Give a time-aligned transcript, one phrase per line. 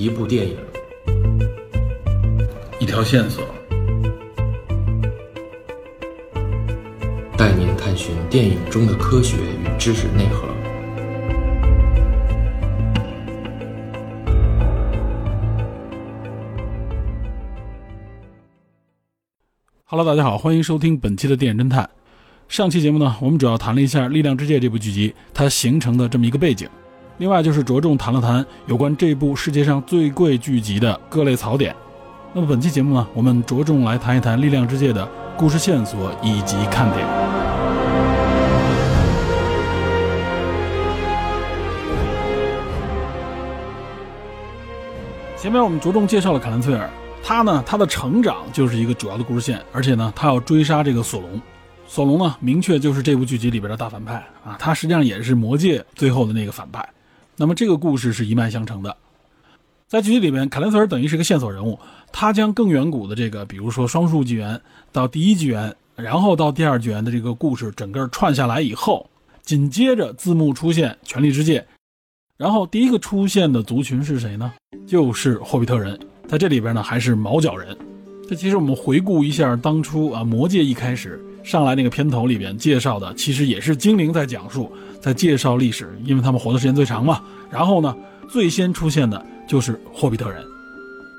[0.00, 0.56] 一部电影，
[2.78, 3.44] 一条线索，
[7.36, 10.48] 带您探寻电影中的科学与知识内核。
[19.84, 21.90] Hello，大家好，欢迎收听本期的电影侦探。
[22.48, 26.66] 上期节目呢，我们主要谈了一下《力量之戒》这部剧集它形成的这么一个背景，
[27.20, 31.76] 另外就是着重谈了谈有关这部世界上最贵剧集的各类槽点。
[32.32, 35.06] 那么本期节目呢，我们着重来谈一谈《力量之戒》的
[35.36, 37.06] 故事线索以及看点。
[45.36, 46.88] 前面我们着重介绍了卡兰崔尔。
[47.22, 51.38] 他呢，他的成长就是一个主要的故事线，而且呢，他要追杀这个索隆。
[51.86, 56.82] 索隆呢，明确就是这部剧集里边的大反派啊，他实际上也是魔戒最后的那个反派。
[57.40, 58.94] 那么这个故事是一脉相承的。
[59.88, 61.78] 在剧集里面，凯兰瑟尔等于是个线索人物，
[62.12, 64.60] 他将更远古的这个，比如说双数纪元
[64.92, 69.08] 到第一纪元，然后到第二纪元的这个故事整个串下来以后，
[69.40, 71.60] 紧接着字幕出现《权力之戒》，
[72.36, 74.52] 然后第一个出现的族群是谁呢？
[74.86, 75.98] 就是霍比特人。
[76.28, 77.74] 在这里边呢，还是毛角人。
[78.28, 87.20] 这其实我们回顾一下当初啊，《魔戒》一开始上来那个片头里边介绍的，其实也是精灵在讲述，在介绍历史，因为他们活的时间最长嘛。
[87.50, 87.94] 然后呢，
[88.28, 90.44] 最先出现的就是霍比特人。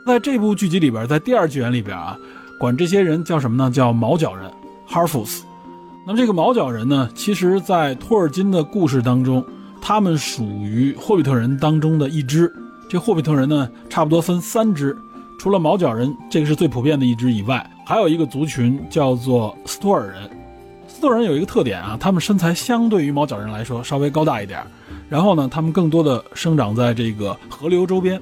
[0.06, 2.18] 在这部剧集里边，在第二纪元里边啊，
[2.60, 3.70] 管这些人叫什么呢？
[3.70, 4.50] 叫毛脚人
[4.90, 5.42] （Harfus）。
[6.06, 9.46] 那么这个毛脚人呢，其实在托尔金的故事当中，
[9.82, 12.52] 他们属于霍比特人当中的一支。
[12.90, 14.98] 这霍比特人呢，差不多分三支，
[15.40, 20.30] 除了毛脚人这个是最普遍的一支以外，还有一个族群叫做斯托尔人。
[20.88, 24.64] 斯托尔人有一个特点啊，他们身材相对于毛角人来说稍微高大一点，
[25.10, 28.18] 然后呢，他们更多的生长在这个河流周边。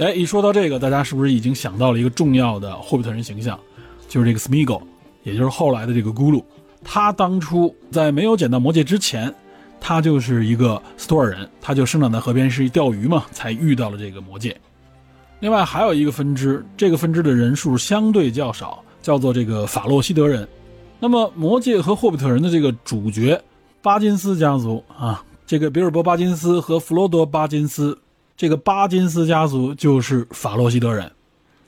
[0.00, 3.58] 哎，一说到这个，大家是不是已经想到了一个重要的霍比特人形象，
[4.06, 4.82] 就是这个 Smeagol，
[5.22, 6.44] 也就是后来的这个咕噜。
[6.84, 9.34] 他当初在没有捡到魔戒之前。
[9.80, 14.54] 他就是一个斯托尔人，他就生长在河边，是钓鱼嘛，才遇到了这个魔戒。
[15.40, 20.48] 另外还有一个分支，这个分支的人数相对较少，叫做这个法洛西德人。
[20.98, 23.40] 那么魔戒和霍比特人的这个主角
[23.80, 27.96] 巴金斯家族啊，这个比尔博巴金斯和弗罗多巴金斯，
[28.36, 31.08] 这个巴金斯家族就是法洛西德人。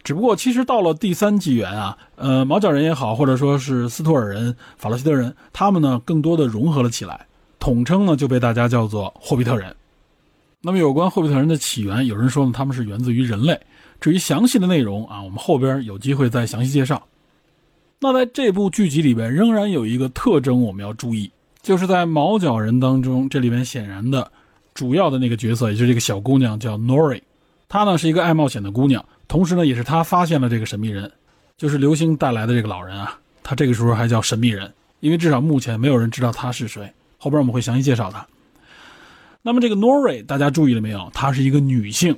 [0.02, 7.24] 只不过其实到了第三纪元啊，呃，毛角人也好，或者说是斯托尔人、法洛西德人，他们呢更多的融合了起来。
[7.60, 9.76] 统称呢就被大家叫做霍比特人。
[10.60, 13.60] 那么有关霍比特人的起源，有人说呢他们是源自于人类。
[14.00, 17.00] 至于详细的内容啊，我们后边有机会再详细介绍。
[18.00, 21.30] 那在这部剧集里边，仍然有一个特征我们要注意，
[21.62, 24.30] 就是在毛角人当中，这里边显然的
[24.72, 27.20] 主要的那个角色，也就是这个小姑娘叫 Nori。
[27.68, 31.10] 她呢是一个爱冒险的姑娘，同时呢也是她发现了这个神秘人，
[31.56, 33.18] 就是流星带来的这个老人啊。
[33.42, 36.92] 她这个时候还叫神秘人，因为至少目前没有人知道他是谁。
[37.18, 38.24] 后边我们会详细介绍她。
[39.42, 41.10] 那么这个 Nori，大家注意了没有？
[41.12, 42.16] 她是一个女性，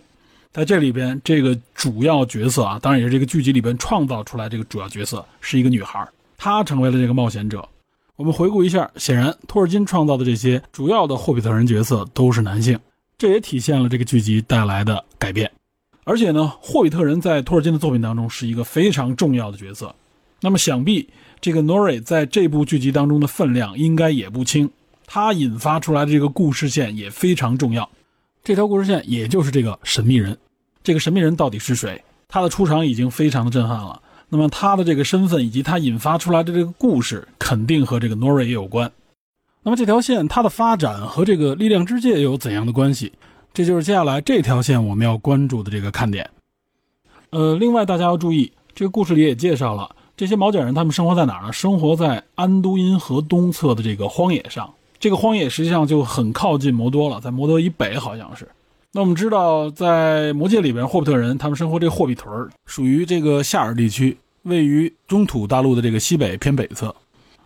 [0.53, 6.05] 在这里边这个主要角色啊，当然也是这个剧集里边创造出来这个主要角色是一个女孩，
[6.37, 7.69] 她成为了这个冒险者。
[8.17, 12.79] 我们回顾一下，显然托尔金创造的这些主要的霍比特人角色都是男性，
[13.17, 15.51] 这也体现了这个剧集带来的改变。
[16.03, 19.95] 而且呢，霍比特人在托尔金的作品当中是一个非常重要的角色。
[20.41, 21.09] 那么想必
[21.41, 24.69] 这个 Nori 在这部剧集当中的分量应该也不轻。
[25.07, 27.89] 他引发出来的这个故事线也非常重要，
[28.43, 30.37] 这条故事线也就是这个神秘人，
[30.83, 32.03] 这个神秘人到底是谁？
[32.27, 34.01] 他的出场已经非常的震撼了。
[34.29, 38.91] 那么他的这个身份以及他引发出来的这个故事，肯定和这个 Nori 也有关。
[39.63, 43.13] 那么这条线它的发展和这个力量之界有怎样的关系？
[43.53, 46.31] 这就是接下来这条线我们要关注的这个看点。
[47.31, 51.53] 呃，另外大家要注意，这个故事里也介绍了这些毛脚人他们生活在哪儿呢？
[51.53, 54.73] 生活在安都因河东侧的这个荒野上。
[55.01, 58.47] 这个荒野实际上就很靠近摩多了，在摩多以北好像是。
[58.93, 66.95] 那我们知道，在魔界里边，霍比特人他们生活这个霍比屯属于这个夏尔地区，位于中土大陆的这个西北偏北侧。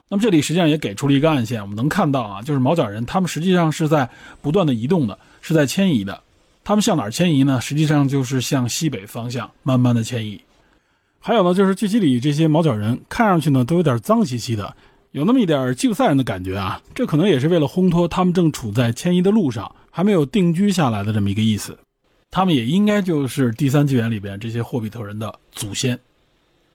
[0.09, 4.09] 那么这里实际上也给出了一个暗线，我们能看到啊，就是毛脚人他们实际上是在
[4.43, 6.21] 不断的移动的，是在迁移的。
[6.65, 7.61] 他们向哪儿迁移呢？
[7.61, 10.41] 实际上就是向西北方向慢慢的迁移。
[11.21, 14.75] 还有呢，就是剧集里这些毛脚人看上去呢都有点脏兮兮的。
[15.15, 21.79] 有那么一点吉普赛人的感觉啊，这可能也是为了烘托他们正处在迁移的路上，还没有定居下来的这么一个意思。
[22.33, 25.97] 他们也应该就是第三纪元里边这些霍比特人的祖先。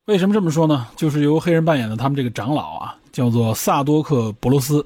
[0.05, 0.87] 为什么这么说呢？
[0.95, 4.85] 就是由黑人扮演的他们这个长老啊，叫做萨多克·博罗斯。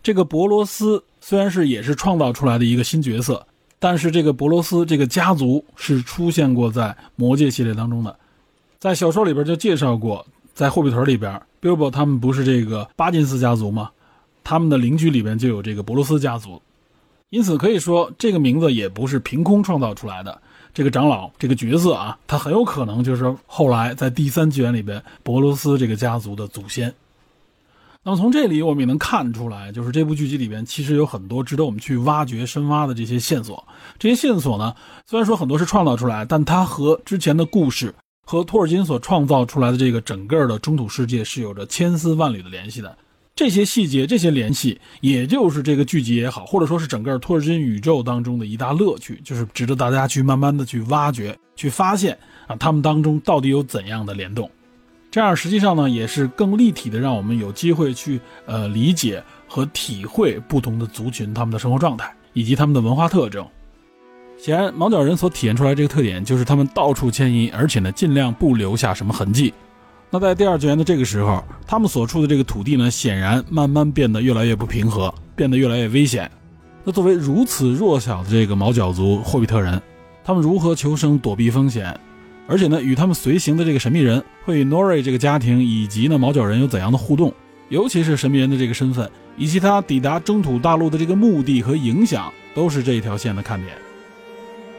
[0.00, 3.44] 这个博罗斯虽然是也是创造出来的一个新角色，
[3.80, 8.16] 但是这个博罗斯这个家族是出现过在魔戒系列当中的，
[8.78, 10.24] 在小说里边就介绍过，
[10.54, 13.90] 在霍比屯里边，Bilbo 他们不是这个巴金斯家族吗？
[14.44, 16.62] 他们的邻居里边就有这个博罗斯家族，
[17.30, 20.40] 因此可以说这个名字也不是凭空创造出来的。
[20.72, 26.94] 这个长老这个角色啊，他很有可能就是后来在第三纪元里边博罗斯这个家族的祖先。
[28.02, 33.66] 那么从这里我们也能看出来，就是这部剧集里边其实有很多值得我们去挖掘、深挖的这些线索。
[33.98, 34.74] 这些线索呢，
[35.06, 42.96] 虽然说很多是创造出来，但它和之前的故事和托尔金所创造出来的这个整个的中土世界是有着千丝万缕的联系的。
[43.36, 52.16] 这些细节、这些联系，也就是这个剧集也好，或者说是整个托尔金宇宙当中的一大乐趣，就是值得大家去慢慢的去挖掘、去发现
[52.46, 54.48] 啊，他们当中到底有怎样的联动。
[55.10, 63.44] 这样实际上呢，也是更立体的，让我们有机会去呃理解和体会不同的族群他们的生活状态以及他们的文化特征。
[64.44, 69.54] 显然，毛脚人所体现出来这个特点就是他们到处迁移，而且呢尽量不留下什么痕迹。
[70.10, 76.30] 那在第二纪元的这个时候，他们所处的这个土地呢，显然慢慢变得越来越不平和，变得越来越危险。
[76.84, 79.80] 那作为如此弱小的这个毛脚族霍比特人，
[80.22, 81.98] 他们如何求生、躲避风险？
[82.46, 87.32] 而且呢，与他们随行的这个神秘人会与 Nori 这个家庭以及呢毛脚人有怎样的互动？
[87.70, 93.72] 尤其是神秘人的这个身份，以及他抵达中土大陆的这个目的和影响，都是这一条线的看点。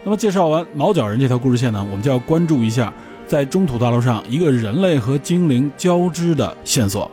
[0.08, 2.94] 那么介绍完毛角人这条故事线呢，我们就要关注一下
[3.26, 7.10] 在中土大陆上一个人类和精灵交织的线索，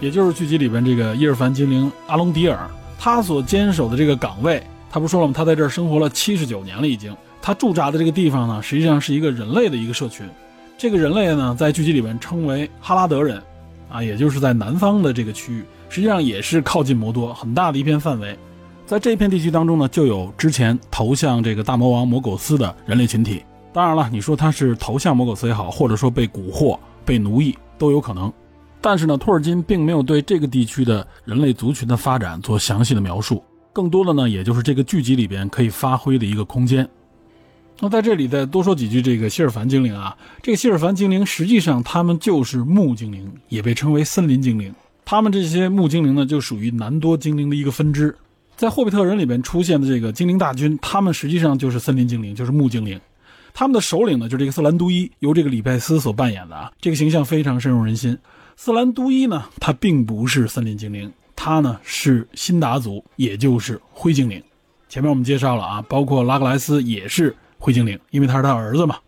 [0.00, 2.58] 也就是剧集里边这个伊尔凡精灵阿隆迪尔。
[2.98, 5.32] 他所坚守的这个岗位，他不说了吗？
[5.34, 7.16] 他在这儿生活了七十九年了，已经。
[7.40, 10.28] 他驻扎的这个地方呢，实际上是一个人类的一个社群。
[10.76, 13.42] 这个人类呢，在剧集里面称为哈拉德人，
[13.88, 18.36] 啊，也就是在南方的这个区域，实际上也是靠近摩多很大的一片范围。
[18.86, 23.44] 在这片地区当中呢，就有之前投向这个大魔王摩苟斯的人类群体。
[23.72, 28.32] 当然了，你说他是投向摩苟斯也好，或者说被蛊惑、被奴役都有可能。
[28.80, 33.42] 但是呢，托尔金并没有对这个地区的人类族群的发展做详细的描述，
[33.72, 36.88] 更多的呢，也就是这个剧集里边可以发挥的一个空间。
[37.80, 44.74] 那在这里再多说几句，这个希尔凡精灵啊，这个希尔凡精灵实际上他们就是木精灵，也被称为森林精灵。
[45.10, 48.14] 他们这些木精灵呢，就属于南多精灵的一个分支。
[48.56, 53.00] 在霍比特人里边出现的这个精灵大军，他们实际上就是森林精灵，就是木精灵。
[53.54, 58.18] 他们的首领呢，就是这个瑟兰都伊，由这个李拜斯所扮演的啊，这个形象非常深入人心。
[58.54, 64.42] 瑟兰都伊呢，他并不是森林精灵，他呢是辛达族，也就是灰精灵。
[64.90, 68.98] 前面我们介绍了啊，包括拉格莱斯也是灰精灵，因为他是他儿子嘛。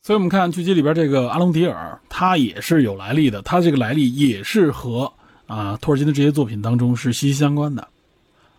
[0.00, 5.12] 所以我们看剧集里边这个阿隆迪尔，他也是有来历的，他这个来历也是和
[5.54, 7.86] 啊托尔金的这些作品当中是息息相关的。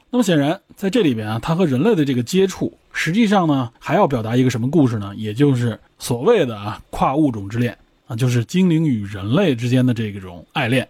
[0.09, 5.13] 那么显然在这里边啊，他和人类的这个接触，实际上呢还要表达一个什么故事呢？
[5.15, 7.77] 也就是所谓的啊跨物种之恋。
[8.07, 10.87] 啊，就是精灵与人类之间的这种爱恋，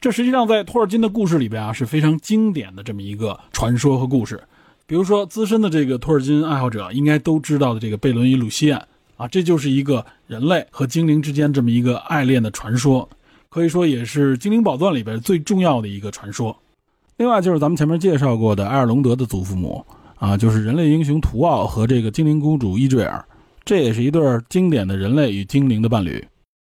[0.00, 4.40] 这实际上在托尔金的故事里边啊是非常经典的这么一个传说和故事。
[4.86, 8.86] 比如说，资深的这个托尔金爱好者应该都知道的这个贝伦与鲁西安
[9.16, 13.08] 啊，这就是一个人类和精灵之间这么一个爱恋的传说，
[13.54, 16.56] 可以说也是精灵宝钻里边最重要的一个传说。
[17.18, 23.24] 另外就是咱们前面介绍过的埃尔隆德的祖父母啊，就是人类英雄图奥和这个精灵公主伊坠尔，
[23.64, 26.26] 这也是一对经典的人类与精灵的伴侣。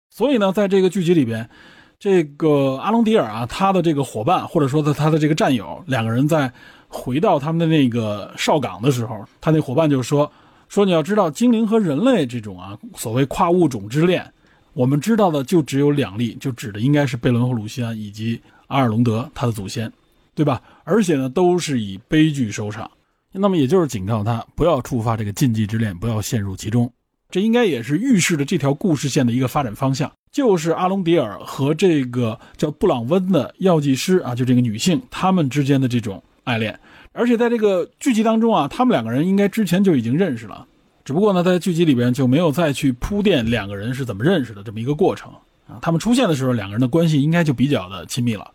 [0.08, 1.50] 所以呢，在这个剧集里边，
[1.98, 6.48] 这个阿隆迪尔啊，他的这个伙伴或者说他他的这个战友，两个人在
[6.86, 10.30] 回到他们的那个哨岗的时候，他那伙伴就说
[10.70, 14.24] ：“说你要知道，精灵和人类这种啊所谓跨物种之恋，
[14.72, 19.92] 我们知道的就只有两例，就指的应该是贝伦和鲁西安以及阿尔隆德他的祖先，
[20.34, 20.62] 对吧？
[20.84, 22.90] 而且呢，都是以悲剧收场。
[23.32, 26.90] 那么也就是警告他不要触发这个禁忌之恋，不要陷入其中。”
[27.30, 36.80] 这应该也是预示着这条故事线的一个发展方向，就是阿隆迪尔和这个叫布朗温的药剂师啊，就这个女性，他们之间的这种爱恋。
[37.12, 40.66] 而且在这个剧集当中啊，他们两个人应该之前就已经认识了，
[41.08, 45.32] 只不过呢，在剧集里边就没有再去铺垫两个人是怎么认识的这么一个过程
[45.66, 45.78] 啊。
[45.80, 48.46] 他们出现的时候，两个人的关系应该就比较的亲密了。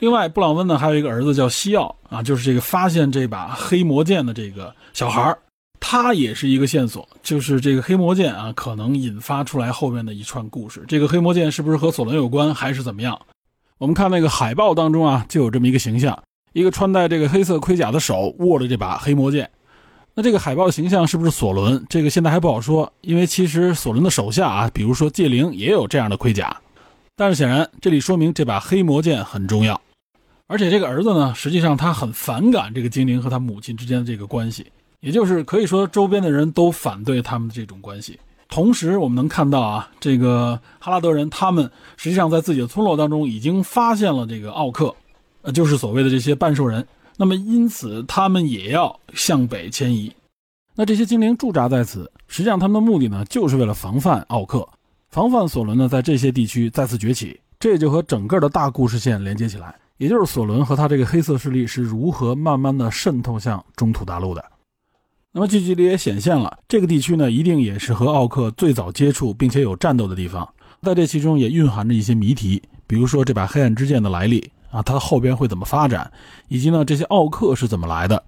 [0.00, 5.38] 另外，布朗温呢还有一个儿子叫西奥啊，就是这个发现这把黑魔剑的这个小孩儿。
[5.78, 10.84] 他也是一个线索，就是这个黑魔剑啊，可能引发出来后面的一串故事。
[10.88, 13.16] 这个黑魔剑是不是和索伦有关，还是怎么样？
[13.78, 16.20] 我们看那个海报当中啊，就有这么一个形象，
[16.52, 19.48] 一个穿戴这个黑色盔甲的手握着这把黑魔剑。
[20.18, 21.84] 那这个海豹的形象是不是索伦？
[21.90, 26.56] 这个现在还不好说，因为其实索伦的手下啊，比如说戒灵也有这样的盔甲。
[27.14, 29.78] 但是显然，这里说明这把黑魔剑很重要。
[30.46, 34.64] 而且这个儿子呢，实际上他很反感这个精灵和他母亲之间的这个关系，
[35.00, 38.18] 也就是可以说周边的人都反对他们的这种关系。
[38.48, 44.94] 同时，我们能看到啊，这个哈拉德人他们实际上在自己的村落当中已经发现了这个奥克，
[45.42, 46.86] 呃，就是所谓的这些半兽人。
[47.16, 50.12] 那么因此，他们也要向北迁移。
[50.74, 54.68] 那这些精灵驻扎在此，实际上他们的目的呢，就是为了防范奥克，
[55.08, 57.40] 防范索伦呢在这些地区再次崛起。
[57.58, 59.74] 这也就和整个的大故事线连接起来。
[59.96, 64.44] 也就是索伦和他这个黑色势力是如何慢慢的渗透向中土大陆的。
[65.32, 70.46] 那么剧集里也显现了，这个地区呢，一定也是和奥克最早接触并且有战斗的地方。
[70.82, 76.10] 在这其中也蕴含着一些谜题，比如说这把黑暗之剑的来历啊，它后边会怎么发展，
[76.48, 78.22] 以及呢这些奥克是怎么来的。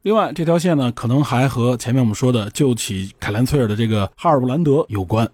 [0.00, 5.28] 另外，这条线呢，可能还和前面我们说的救起凯兰崔尔的这个哈尔布兰德有关，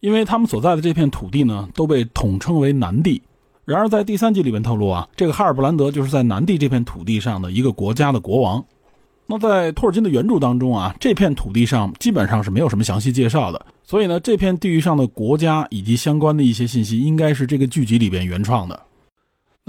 [0.00, 3.22] 因为他们所在的这片土地呢，都被统称为南地。
[3.64, 8.62] 然而，在第三集里面透露啊，这个哈尔布兰德就是在南地这片土地上的一个国家的国王。
[9.26, 13.64] 那在托尔金的原著当中啊，这片土地上基本上是没有什么详细介绍的。
[13.84, 18.78] 所以呢，这片地域上的国家以及相关的一些信息，应该是这个剧集里边原创的。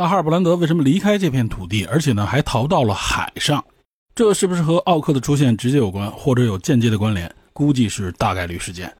[0.01, 3.63] 那哈尔布兰德为什么离开这片土地，而且呢还逃到了海上？
[4.15, 7.31] 这是不是和奥克的出现直接有关，或者有间接的关联？
[7.53, 8.91] 估计是大概率事件。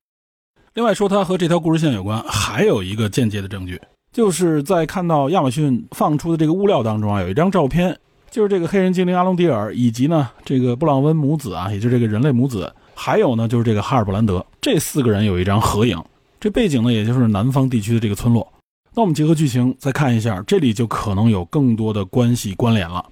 [0.76, 3.82] 另外说，他和这条故事线有关，还有一个间接的证据。
[4.14, 7.98] 就是在看到亚马逊放出的这个物料当中啊，有一张照片，
[8.30, 16.00] 就是这个黑人精灵阿隆迪尔以及呢这个布朗温母子啊，也就是这个人类母子，还有呢就是这个哈尔布兰德这四个人有一张合影。
[16.40, 18.48] 这背景呢，也就是南方地区的这个村落。
[18.94, 23.06] 那我们结合剧情再看一下，这里就可能有更多的关系关联了，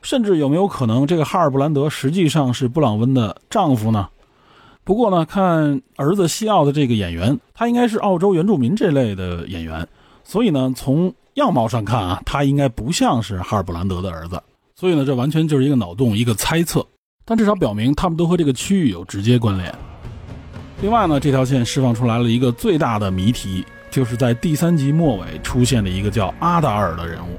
[0.00, 4.08] 甚至有没有可能这个哈尔布兰德实际上是布朗温的丈夫呢？
[4.82, 9.86] 不过呢，看儿子西奥的这个演员，他应该是澳洲原住民这类的演员。
[10.24, 14.42] 所以呢，从样貌上看啊，他应该不像是哈尔布兰德的儿子。
[14.74, 16.84] 所以呢，这完全就是一个脑洞，一个猜测。
[17.26, 19.72] 但至少表明他们都和这个区域有直接关联。
[20.80, 27.38] 另外呢，这条线释放出来了一个最大的谜题，就是在第三集末尾出现的一个叫阿达尔的人物，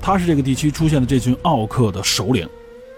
[0.00, 2.48] 他是这个地区出现的这群奥克的首领。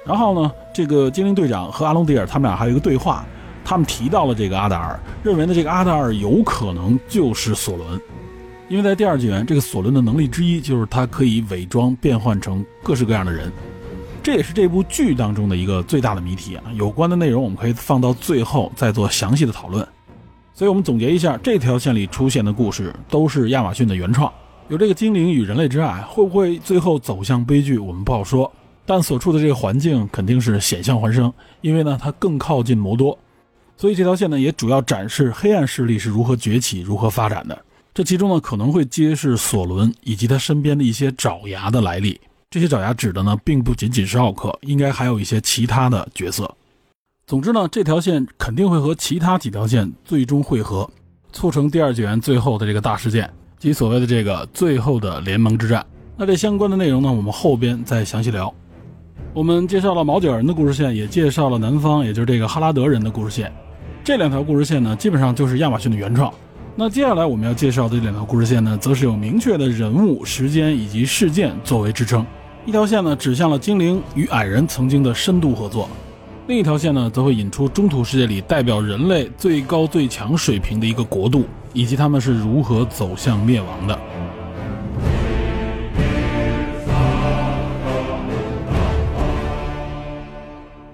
[0.06, 3.24] 然后呢，这个精灵队长和阿隆迪尔他们俩还有一个对话，
[3.64, 8.00] 他们提到了这个阿达尔，认为呢这个阿达尔有可能就是索伦。
[8.68, 13.52] 因为在第二纪元，这个索伦的能力之一就是他可以伪装变换成各式各样的人，
[14.22, 16.62] 这也是这部剧当中的一个最大的谜题啊。
[16.74, 19.86] 有关的内容我们可以放到最后再做详细的讨论。
[20.56, 24.32] 所以，我们总结一下，这条线里出现的故事都是亚马逊的原创。
[24.68, 28.50] 有这个精灵与人类之爱，会不会最后走向悲剧，我们不好说。
[28.86, 33.18] 但所处的这个环境肯定是险象环生，因为呢，它更靠近摩多，
[33.76, 37.64] 所以这条线呢，也主要展示黑暗势力是如何崛起、如何发展的。
[37.92, 42.20] 这其中呢，可能会揭示索伦以及他身边的一些爪牙的来历。
[42.48, 46.48] 这些爪牙指的呢，并不仅仅是奥克，应该还有一些其他的角色。
[47.26, 50.88] 总之呢，这条线肯定会和其他几条线最终汇合，
[51.32, 55.84] 促成第二纪元最后的这个大事件，即所谓的这个最后的联盟之战。
[56.18, 58.52] 那这相关的内容呢，我们后边再详细聊。
[59.32, 63.50] 我们介绍了毛角人的故事线，也介绍了南方，也就是这个哈拉德人的故事线。
[64.04, 66.30] 这两条故事线呢，基本上就是亚马逊的原创。
[66.76, 72.24] 那接下来我们要介绍的这两条故事线呢，则是有明确的人物、时间以及事件作为支撑。
[72.66, 75.88] 一条线呢，指向了精灵与矮人曾经的深度合作；
[76.46, 83.98] 另一条线呢，则会引出中土世界里代表人类最高最强水平的一个国度，以及他们是如何走向灭亡的。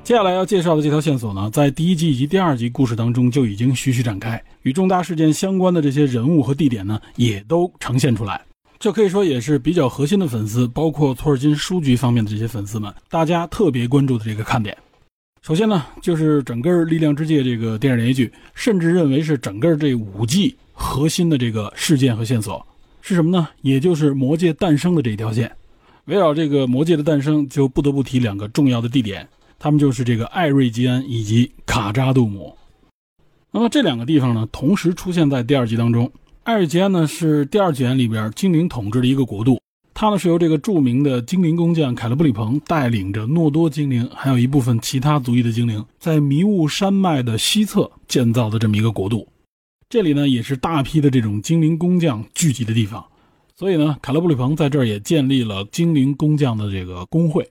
[0.04, 8.40] 接下来要介绍的这条线索呢，在第一集以及第二集故事当中就已经徐徐展开，与重大事件相关的这些人物和地点呢，也都呈现出来。
[8.78, 14.76] 这可以说也是比较核心的粉丝，包括托尔金书局方面的这些粉丝们，大家特别关注的这个看点。
[15.42, 22.64] 首先呢，就是整个《力量之界》这个电视连续剧，甚至认为是整个这五季核心的这个事件和线索
[23.00, 23.48] 是什么呢？
[23.62, 25.50] 也就是魔界诞生的这一条线。
[26.04, 29.26] 围绕这个魔界的诞生，就不得不提两个重要的地点。
[29.58, 32.54] 他们就是这个艾瑞吉安以及卡扎杜姆。
[33.50, 36.12] 那么这两个地方呢，同时出现在第二集当中。
[36.42, 39.58] 艾瑞吉安呢是第二纪元里边精灵统治的一个国度，
[39.92, 49.28] 它呢是由这个著名的精灵工匠凯勒布里鹏带领着诺多精灵，还有一部分其他族裔的精灵，在迷雾山脉的西侧建造的这么一个国度。
[49.88, 53.04] 这里呢也是大批的这种精灵工匠聚集的地方，
[53.56, 57.46] 所以呢，凯勒布里鹏在这儿也建立了精灵工匠的这个工会。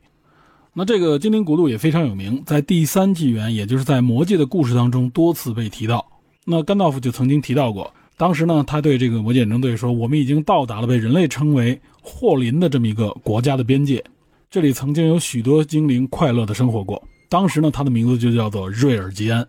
[0.73, 6.05] 那这个精灵国度也非常有名，在第三纪元，也就是在魔界的故事当中多次被提到。
[6.45, 14.03] 那甘道夫就曾经提到过，当时呢，他对这个魔界远征队说：“我们已经到达了被人类称为霍林的这么一个国家的边界，
[14.49, 17.01] 这里曾经有许多精灵快乐的生活过。
[17.27, 19.47] 当时呢，他的名字就叫做瑞尔吉安。”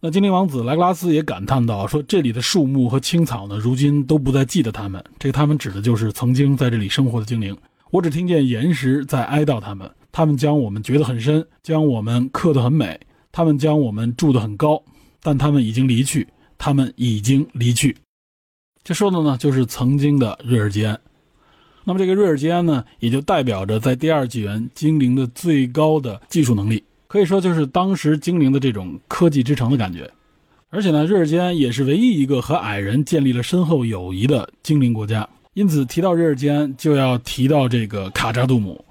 [0.00, 5.02] 那精灵王子莱格拉斯也感叹道：“说这里的树木和青草呢，如今都不再记得他们。
[5.18, 7.56] 这个他们指的就是曾经在这里生活的精灵。
[7.90, 13.00] 我只听见岩石在哀悼他们，他们将我们掘得很深，将我们刻得很美，
[13.32, 14.82] 他们将我们筑得很高，
[15.22, 16.26] 但他们已经离去。”
[16.58, 17.94] 他们已经离去，
[18.82, 20.98] 这说的呢就是曾经的瑞尔吉安。
[21.88, 30.10] 那么这个瑞尔吉安呢，也就代表着在第二纪元精灵的最高的技术能力，可以说就是当时精灵的这种科技之城的感觉。
[30.68, 35.26] 而且呢，瑞尔吉安也是唯一一个和矮人建立了深厚友谊的精灵国家。
[35.54, 38.84] 因此提到瑞尔吉安，就要提到这个卡扎杜姆。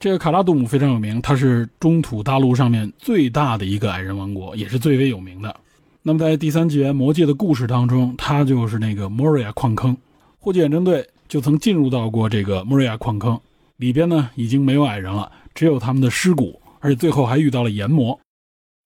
[0.00, 5.54] 这个卡扎杜姆非常有名，它是中土大陆上面最大的一个矮人王国，也是最为有名的。
[6.02, 9.94] 那么，在第三纪元魔界的故事当中，它就是那个莫瑞亚矿坑，
[10.40, 13.40] 霍界远征队就曾进入到过这个莫瑞亚矿坑，
[13.78, 18.20] 里边呢已经没有矮人了，只有他们的尸骨，而且最后还遇到了炎魔，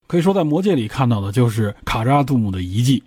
[0.07, 3.03] 可以说在魔界里看到的就是卡扎杜姆的遗迹。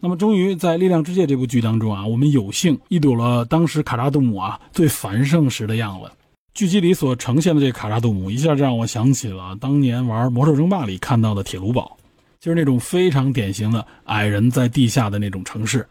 [0.00, 6.10] 那么，终于在《力量之戒》这部剧当中啊，我们有幸一睹了当时卡扎杜姆啊最繁盛时的样子。
[6.52, 11.96] 剧集里所呈现的这卡扎杜姆，一下就让我想起了当年玩《魔兽争霸》里看到的铁炉堡。
[12.38, 15.88] 就是那种非常典型的矮人在地下的那种城市。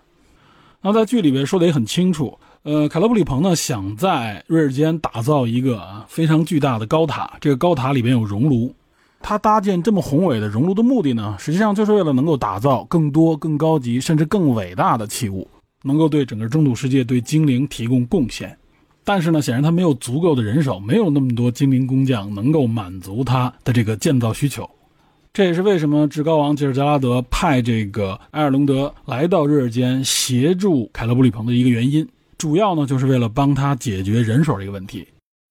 [0.80, 8.74] 那在剧里边说的也很清楚，呃，凯勒布里鹏呢想在瑞尔间打造一个啊非常巨大的高塔，这个高塔里边有熔炉。
[9.22, 15.46] 他搭建这么宏伟的熔炉的目的呢，实际上就是为了能够打造更多、更高级甚至更伟大的器物，
[15.84, 18.58] 能够对整个中土世界、对精灵提供贡献。
[19.04, 24.70] 但是呢，显然他没有足够的人手，没有那么多精灵工匠能够满足他的这个建造需求。
[25.34, 35.08] 这也是为什么至高王吉尔加拉德派这个埃尔隆德来到瑞尔间协助凯勒布里鹏的一个原因，主要呢就是为了帮他解决人手这个问题。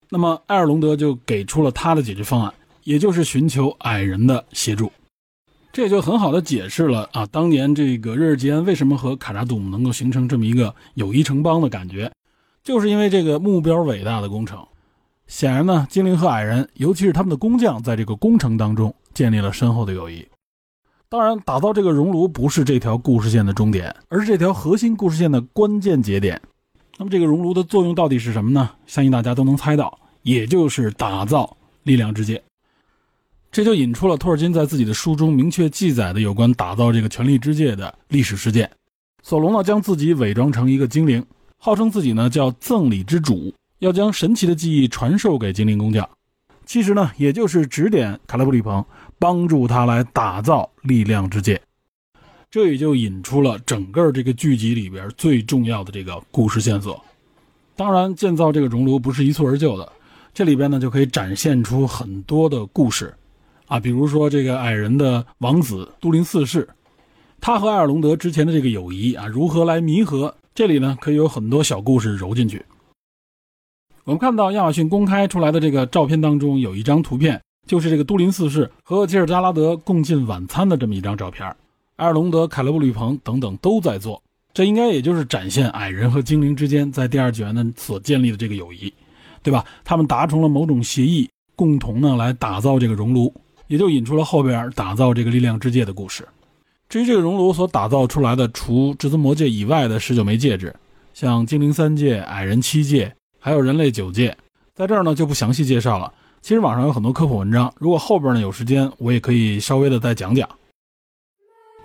[0.08, 2.52] 那么埃尔隆德就给出了他的解决方案，
[2.84, 4.90] 也就是寻求矮人的协助。
[5.72, 12.12] 这也就很好的解释了啊，当年这个瑞尔间为什么和卡扎杜姆能够形成这么一个友谊城邦的感觉，
[12.62, 14.66] 就是因为这个目标伟大的工程。
[15.26, 18.94] 显然呢，精灵和矮人，尤其是他们的工匠，在这个工程当中。
[19.14, 20.26] 建立了深厚的友谊。
[21.10, 26.40] 当然，打造这个熔炉不是这条故事线的终点，而是这条核心故事线的关键节点。
[27.02, 28.70] 那么，这个熔炉的作用到底是什么呢？
[28.86, 32.40] 相信大家都能猜到，也就是打造力量之界。
[33.50, 38.70] 这就引出了托尔金在自己的书中明确记载的有关打造这个权力之戒的历史事件。
[39.20, 41.26] 索隆呢，将自己伪装成一个精灵，
[41.58, 46.08] 号称自己呢叫赠礼之主，要将神奇的记忆传授给精灵工匠。
[46.66, 48.84] 其实呢，也就是指点卡拉布里鹏，
[49.18, 51.60] 帮助他来打造力量之戒，
[52.52, 57.02] 这也就引出了整个这个剧集里边最重要的这个故事线索。
[57.74, 59.90] 当然，建造这个熔炉不是一蹴而就的，
[60.34, 63.14] 这里边呢就可以展现出很多的故事，
[63.68, 66.68] 啊，比如说这个矮人的王子都灵四世，
[67.40, 70.34] 他和埃尔隆德之前的这个友谊啊，如何来弥合？
[70.54, 72.62] 这里呢可以有很多小故事揉进去。
[74.04, 81.56] 我们看到亚马逊公开出来的这个照片当中，有一张图片，就是这个都灵四世和吉尔加拉德共进晚餐的这么一张照片。
[82.02, 84.20] 埃尔隆德、凯勒布吕鹏等等都在做，
[84.52, 88.92] 这应该也就是展现矮人和精灵之间在第二纪元呢所建立的这个友谊，
[89.40, 89.64] 对吧？
[89.84, 93.32] 他们达成了某种协议，共同呢来打造这个熔炉，
[93.68, 96.26] 也就引出了后边打造这个力量之戒的故事。
[96.88, 100.74] 至于这个熔炉所打造出来的，除至尊魔戒以外的十九枚戒指，
[101.14, 103.14] 像精灵三戒、矮人七戒。
[103.38, 104.36] 还有人类九界，
[104.74, 106.12] 在这儿呢就不详细介绍了。
[106.40, 110.48] 其实网上有很多科普文章，如果后边呢有时间，我也可以稍微的再讲讲。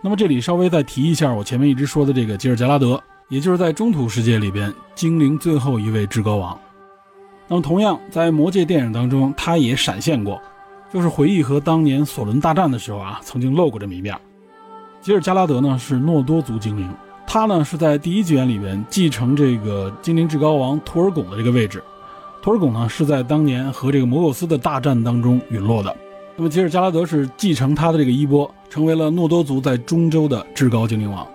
[0.01, 6.57] 那么这里稍微再提一下，我前面一直说的这个吉尔加拉德，也就是在中土世界里边精灵最后一位至高王。
[7.47, 10.41] 那么同样在魔界电影当中，他也闪现过，
[10.93, 14.15] 就是回忆和当年索伦大战的时候啊，曾经露过这么一面。
[15.01, 16.89] 吉尔加拉德呢是诺多族精灵。
[17.25, 21.83] 他呢是在第一纪元里边继承这个精灵至高王图尔贡的这个位置。
[22.41, 25.93] 图尔贡呢是在当年和这个摩洛斯的大战当中陨落的。
[26.38, 31.28] 那么吉尔加拉德是继承他的这个衣钵，成为了诺多族在中州的至高精灵王。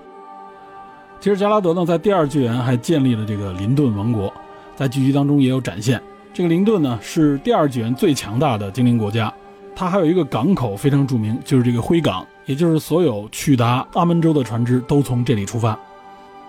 [1.19, 4.33] 吉尔加拉德呢在第二纪元还建立了这个林顿王国，
[4.77, 6.01] 在剧集当中也有展现。
[6.33, 9.33] 这个林顿呢是第二纪元最强大的精灵国家，
[9.75, 12.25] 它还有一个港口非常著名，就是这个灰港。
[12.45, 15.79] 也就是所有去达阿门州的船只都从这里出发。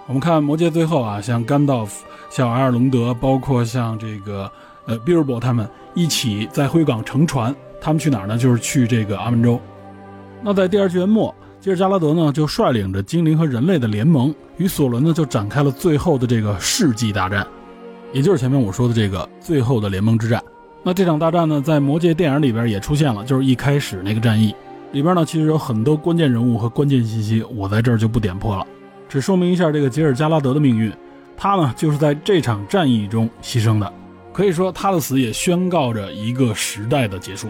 [0.07, 4.51] 我们看魔戒最后啊，像甘道夫、像埃尔隆德，包括像这个
[4.85, 8.37] 呃比尔博他们一起在灰港乘船，他们去哪儿呢？
[8.37, 9.59] 就是去这个阿门州。
[10.41, 17.45] 那在第二纪元末，吉尔加拉德呢就率领着精灵和人类的联盟，与索伦呢就展开了最后的这个世纪大战，
[18.13, 20.41] 也就是前面我说的这个最后的联盟之战。
[20.81, 24.55] 那这场大战呢，在魔戒电影里边也出现了，就是一开始那个战役
[24.93, 28.65] 里边呢，其实有很多关键人物和关键信息，我在这儿就不点破了，
[29.09, 30.89] 只说明一下这个吉尔加拉德的命运。
[31.35, 33.93] 他呢就是在这场战役中牺牲的，
[34.31, 37.49] 可以说他的死也宣告着一个时代的结束。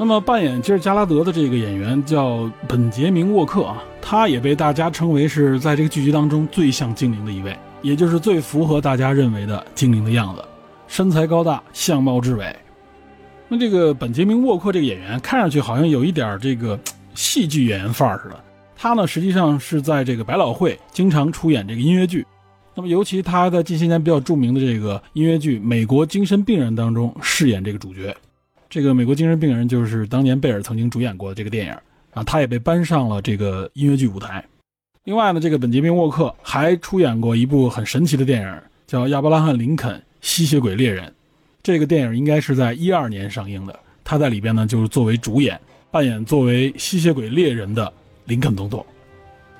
[0.00, 10.44] 那么扮演吉尔加拉德的这个演员叫本杰明沃克啊，他也被大家称为是在这个剧集当中最像精灵的一位，也就是最符合大家认为的精灵的样子，
[10.86, 12.54] 身材高大，相貌之伟。
[13.48, 16.78] 那这个本杰明沃克这个演员看上去好像有一点这个
[17.16, 18.40] 戏剧演员范儿似的，
[18.76, 22.24] 他呢实际上是在这个百老汇经常出演这个音乐剧。
[22.72, 28.16] 那么，尤其他在近些年比较著名的这个音乐剧《美国精神病人》当中饰演这个主角。
[28.70, 31.72] 这个《美国精神病人》就是当年贝尔曾经主演过的这个电影
[32.12, 34.44] 啊，他也被搬上了这个音乐剧舞台。
[35.04, 41.06] 另外呢，这个本杰明·沃克还出演过一部很神奇的电影，叫《亚伯拉罕·林肯：吸血鬼猎人》。
[41.62, 43.78] 这个电影应该是在一二年上映的。
[44.04, 45.58] 他在里边呢，就是作为主演，
[45.90, 47.90] 扮演作为吸血鬼猎人的
[48.26, 48.84] 林肯总统。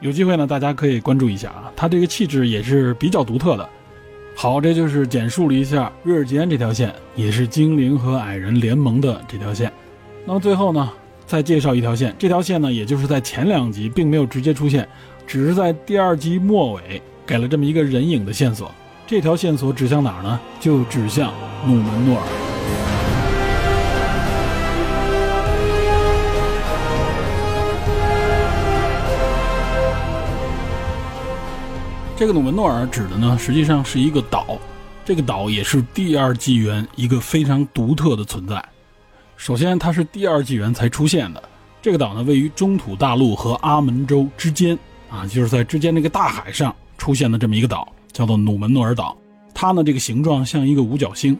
[0.01, 3.67] 有机会呢，大家可以关注一下啊，他这个气质也是比较独特的。
[4.41, 9.69] 好，这就是简述了一下瑞尔吉安这条线，也是精灵和矮人联盟的这条线。
[10.25, 10.89] 那么最后呢，
[11.27, 14.89] 再介绍一条线，这条线呢，也就是在前两集并没有直接出现，
[15.27, 18.71] 只是在第二集末尾给了这么一个人影的线索。
[19.09, 20.39] 这条线索指向哪儿呢？
[20.61, 21.33] 就指向
[21.67, 22.98] 努门诺尔。
[32.19, 34.59] 这个努门诺尔指的呢，实际上是一个岛，
[35.05, 38.61] 这个岛也是第二纪元一个非常独特的存在。
[39.37, 41.41] 首先，它是第二纪元才出现的。
[41.81, 44.77] 这个岛呢，位于中土大陆和阿门洲之间，
[45.09, 49.17] 啊，就是在之间那个大海上出现的这么一个岛，叫做努门诺尔岛。
[49.55, 51.39] 它呢，这个形状像一个五角星。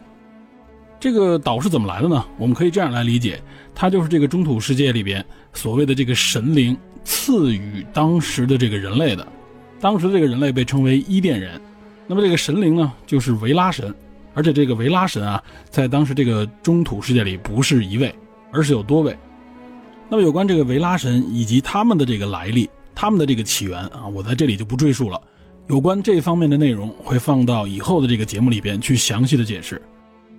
[0.97, 2.25] 这个岛是怎么来的呢？
[2.37, 3.37] 我们可以这样来理解，
[3.75, 9.27] 它就是这个中土世界里边所谓的这个神灵赐予当时的这个人类的。
[9.79, 11.59] 当时这个人类被称为伊甸人，
[12.07, 13.93] 那么这个神灵呢，就是维拉神，
[14.33, 18.13] 而且这个维拉神啊，在当时这个中土世界里不是一位，
[18.51, 19.17] 而是有多位。
[20.09, 25.21] 那么有关这个维拉神以及他们的这个来历、他们的这个起源啊，我在这里就不赘述了。
[25.67, 29.81] 有关这方面的内容会放到以后的这个节目里边去详细的解释。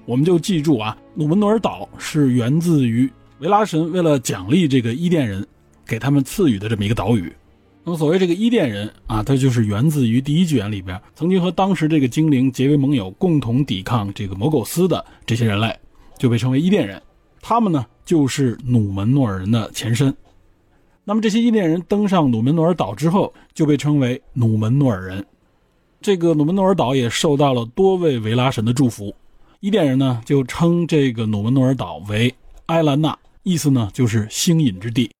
[0.05, 5.46] 我们就记住啊，努门诺尔岛是源自于维拉神为了奖励这个伊甸人，
[5.87, 7.33] 给他们赐予的这么一个岛屿。
[7.82, 15.74] 那么，所谓这个伊甸人啊，他就是源自于第一纪元里边曾经和当时这个精灵结为盟友，共同抵抗这个魔苟斯的这些人类，
[16.18, 17.00] 就被称为伊甸人。
[17.40, 20.14] 他们呢，就是努门诺尔人的前身。
[21.04, 25.24] 那么，这些伊甸人登上努门诺尔岛之后，就被称为努门诺尔人。
[26.02, 29.14] 这个努门诺尔岛也受到了多位维拉神的祝福。
[29.60, 32.32] 伊甸人呢，就称这个努门诺尔岛为
[32.66, 35.10] 埃兰纳，意思呢就是星隐之地。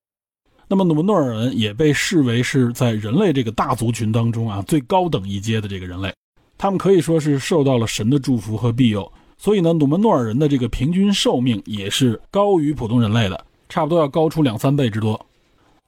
[0.73, 6.15] 那么努门诺尔人也被视为是在人类这个大族群当中啊最高等一阶的这个人类，
[6.57, 15.21] 他们可以说是受到了神的祝福和庇佑，所以呢，努门诺尔人的这个平均寿命也是高于普通人类的，差不多要高出两三倍之多。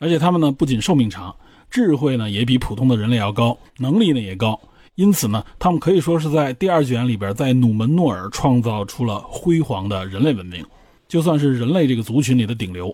[0.00, 1.32] 而且他们呢不仅寿命长，
[1.70, 4.58] 智慧呢也比普通的人类要高，能力呢也高，
[4.96, 10.66] 因此呢，他们可以说是在第二卷里边，在努门诺尔创造出了辉煌的人类文明，
[11.06, 12.92] 就算是人类这个族群里的顶流。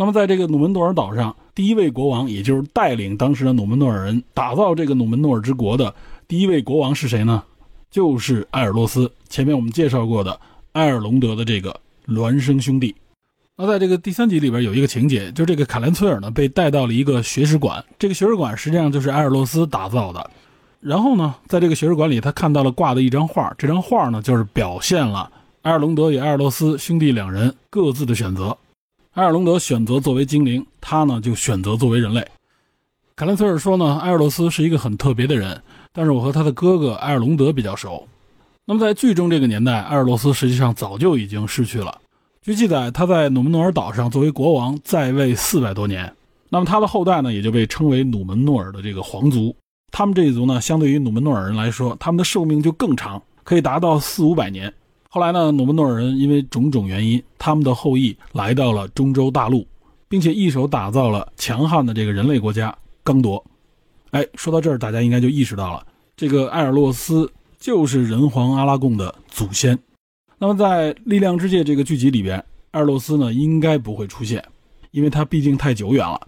[0.00, 5.92] 那么，在这个努门诺尔岛上，第一位国王，也就是带领当时的努门诺尔人打造这个努门诺尔之国的
[6.28, 7.42] 第一位国王是谁呢？
[7.90, 9.10] 就是埃尔洛斯。
[9.28, 10.38] 前面我们介绍过的
[10.74, 11.74] 埃尔隆德的这个
[12.06, 12.94] 孪生兄弟。
[13.56, 20.30] 那在这个第三集里边有一个情节，就这个卡兰崔尔呢被带到了一个学士馆，这个学士馆实际上就是埃尔洛斯打造的。
[20.78, 25.28] 然后呢，在这个学士馆里，他看到了挂的一张画，这张画呢就是表现了
[25.62, 28.56] 埃尔隆德与埃尔洛斯兄弟两人各自的选择。
[29.18, 32.24] 埃尔隆德选择作为精灵，他呢就选择作为人类。
[33.16, 35.60] 卡兰崔尔说呢，埃尔罗斯是一个很特别的人，
[35.92, 38.06] 但是我和他的哥哥埃尔隆德比较熟。
[38.64, 42.00] 那么在剧中这个年代，埃尔罗斯实际上早就已经逝去了。
[42.42, 46.14] 据记载，他在努门诺尔岛上作为国王在位四百多年。
[46.48, 49.52] 那么他的后代呢，也就被称为努门诺尔的这个皇族。
[49.90, 54.72] 他们这一族呢，相对于努门诺尔人来说，他们的寿命就更长，可以达到四五百年。
[55.10, 59.66] 后来呢，努门诺尔人因为种种原因，他们的后裔来到了中洲大陆，
[60.06, 63.42] 并且一手打造了强悍的这个人类国家刚铎。
[64.10, 69.78] 哎，说到这儿，大家应该就意识到了，这个埃尔洛斯就是人皇阿拉贡的祖先。
[70.36, 72.36] 那么在《力量之界》这个剧集里边，
[72.72, 74.44] 埃尔洛斯呢应该不会出现，
[74.90, 76.20] 因为他毕竟太久远了。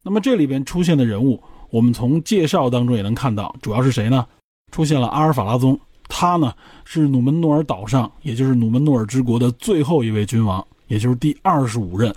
[0.00, 4.24] 那么这里边出现的人物，我们从介绍当中也能看到，主要是谁呢？
[4.70, 5.78] 出现了阿尔法拉宗，
[6.14, 6.52] 他呢
[6.84, 12.14] 是努门诺尔岛上，也就是努门诺尔之国的最后一位君王，也就是第二十五任。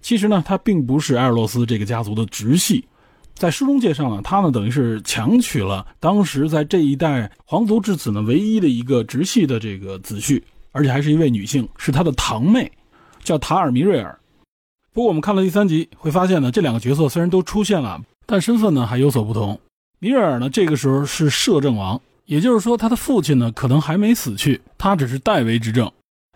[0.00, 2.82] 其实呢，他并不是埃尔洛斯这个家族的直系。
[3.34, 12.72] 在书中介绍呢，他呢等于是强娶了当时在这一代皇族至此呢唯一的一个直系的这个子婿，而且还是一位女性，是他的堂妹，
[13.22, 14.18] 叫塔尔米瑞尔。
[14.94, 19.60] 不过我们看了第三集，会发现呢，这两个角色虽然都出现了，但身份呢还有所不同。
[19.98, 25.90] 米瑞尔呢这个时候是摄政王，也就是说他的父亲呢可能还没死去，他只是代为执政。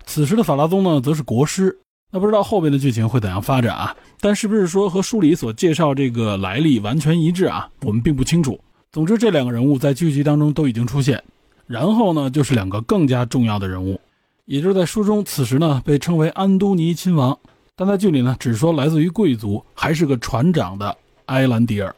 [0.07, 1.79] 此时的法拉宗呢则是国师。
[2.13, 3.95] 那不知道后边的剧情会怎样发展啊？
[4.21, 7.69] 但是不是说和书里所介绍这个来历完全一致啊？
[7.83, 8.59] 我们并不清楚。
[8.91, 11.23] 总之，这两个人物在剧集当中都已经出现。
[11.67, 14.01] 然后呢，就是两个更加重要的人物，
[14.45, 17.39] 也就是在书中此时呢被称为安都尼亲王，
[17.77, 21.95] 但在剧里呢只说来自于贵族，还是个船长的埃兰迪尔。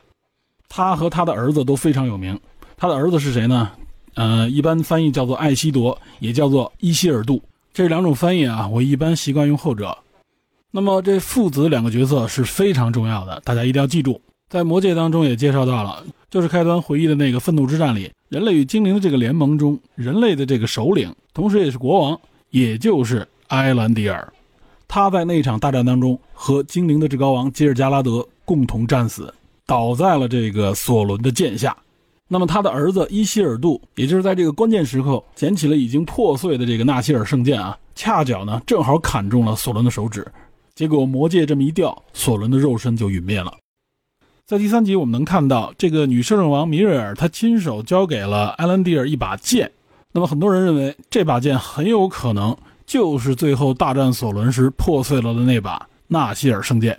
[0.68, 2.38] 他和他的儿子都非常有名。
[2.76, 3.70] 他的儿子是谁呢？
[4.14, 7.42] 呃，一般翻译叫做艾希铎，也叫做伊希尔杜。
[7.72, 9.96] 这两种翻译啊，我一般习惯用后者。
[10.70, 14.20] 那么这父子两个角色是非常重要的，大家一定要记住。
[14.48, 22.20] 在魔戒当中也介绍到了，就是开端回忆的那个愤怒之战里，人类与精灵的这个联盟中，人类的这个首领，同时也是国王，
[22.50, 24.30] 也就是埃兰迪尔。
[24.86, 29.32] 他在那场大战当中和精灵的至高王吉尔加拉德共同战死，
[29.64, 31.74] 倒在了这个索伦的剑下。
[32.32, 40.26] 那么他的儿子伊希尔杜，也就是在这个关键时刻捡起了已经破碎的这个纳希尔圣剑啊，恰巧呢正好砍中了索伦的手指，
[40.74, 43.52] 结果魔戒这么一掉，索伦的肉身就陨灭了。
[44.46, 49.70] 在第三集我们能看到，这个女摄政王米瑞尔她亲手交给了艾兰蒂尔一把剑，
[50.12, 56.98] 那么很多人认为这把剑很有可能就是最后大战索伦时破碎了的那把纳希尔圣剑，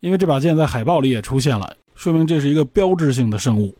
[0.00, 3.72] 因为这把剑在海报里也出现了，说明这是一个标志性的圣物。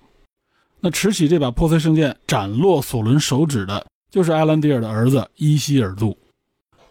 [0.84, 6.14] 那持起这把破碎圣剑斩落索伦手指的，就是艾兰迪尔的儿子伊希尔杜。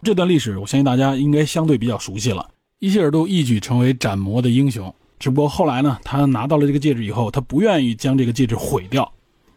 [0.02, 2.44] 这段历史，我相信大家应该相对比较熟悉了。
[2.80, 9.08] 伊希尔杜一举成为斩魔的英雄，只不过后来呢，他拿到了这个戒指以后，他不愿意将这个戒指毁掉。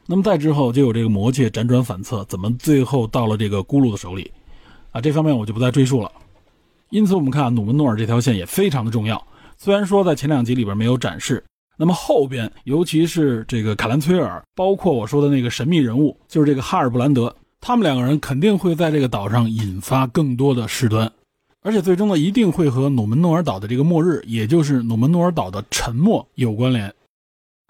[0.06, 4.32] 那么再之后，就有这个魔戒辗转反侧，怎么最后到了这个咕噜的手里？
[4.92, 6.12] 啊，这方面我就不再赘述了。
[6.92, 9.20] 因此，我们看努门诺尔这条线也非常的重要。
[9.58, 11.44] 虽然说在前两集里边没有展示。
[11.80, 21.12] 那么后边，尤其是这个卡兰崔尔，包括我说的那个神秘人物，就是这个哈尔布兰德，他们两个人肯定会在这个岛上引发更多的事端，
[21.62, 26.92] 而且最终呢，一定会和努门诺尔岛的这个末日，也就是努门诺尔岛的沉没有关联。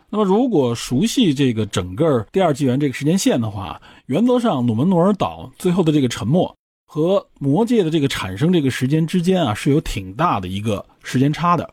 [0.09, 11.69] 那么，如果熟悉这个整个第二纪元这个时间线的话，原则上努门诺尔岛最后的这个沉没和魔界的这个产生这个时间之间啊，是有挺大的一个时间差的。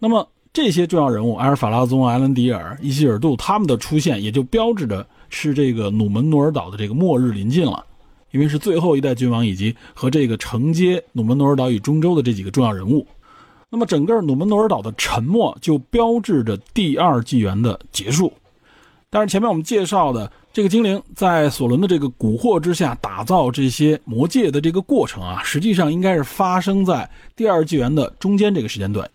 [0.00, 0.28] 那么。
[0.56, 7.84] 这些重要人物，埃尔法拉宗、埃兰迪尔、伊希尔杜，他们的出现也就标志着是这个努门诺尔岛的这个末日临近了，
[8.30, 13.06] 因为是最后一代君王以及和这个承接努门诺尔岛与中州的这几个重要人物。
[13.68, 18.32] 那么，整个努门诺尔岛的沉没就标志着第二纪元的结束。
[19.10, 29.06] 但是前面我们介绍的这个精灵在索伦的这个蛊惑之下打造这些魔戒的这个过程啊，实际上应该是发生在第二纪元的中间这个时间段。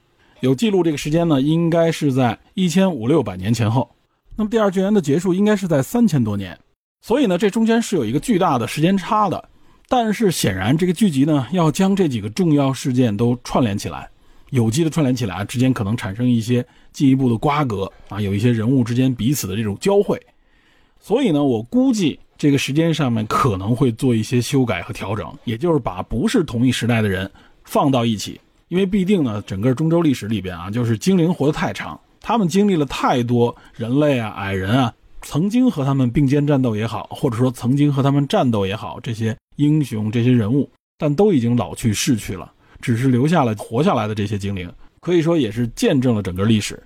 [0.42, 3.88] 有记录，这个时间呢，应该是在一千五六百年前后。
[4.36, 6.58] 那么第二纪元的结束应该是在三千多年，
[7.00, 9.50] 所以呢，这中间是有一个巨大的时间差的。
[9.88, 14.10] 但是显然，这个剧集呢，要将这几个重要事件都串联起来，
[14.50, 20.20] 有机的串联起来，之间可能产生一些进一步的瓜葛啊，有一些人物之间彼此的这种交汇。
[21.00, 27.30] 所以呢，我估计这个时间上面可能会做一些修改和调整，也就是把不是同一时代的人
[27.64, 28.42] 放到一起。
[28.72, 46.82] 因为必定呢，整个中州历史里边啊，就是精灵活得太长，他们经历了太多人类啊、矮人啊，曾经和他们并肩战斗也好，或者说曾经和他们战斗也好，这些英雄、这些人物，但都已经老去逝去了，只是留下了活下来的这些精灵，可以说也是见证了整个历史。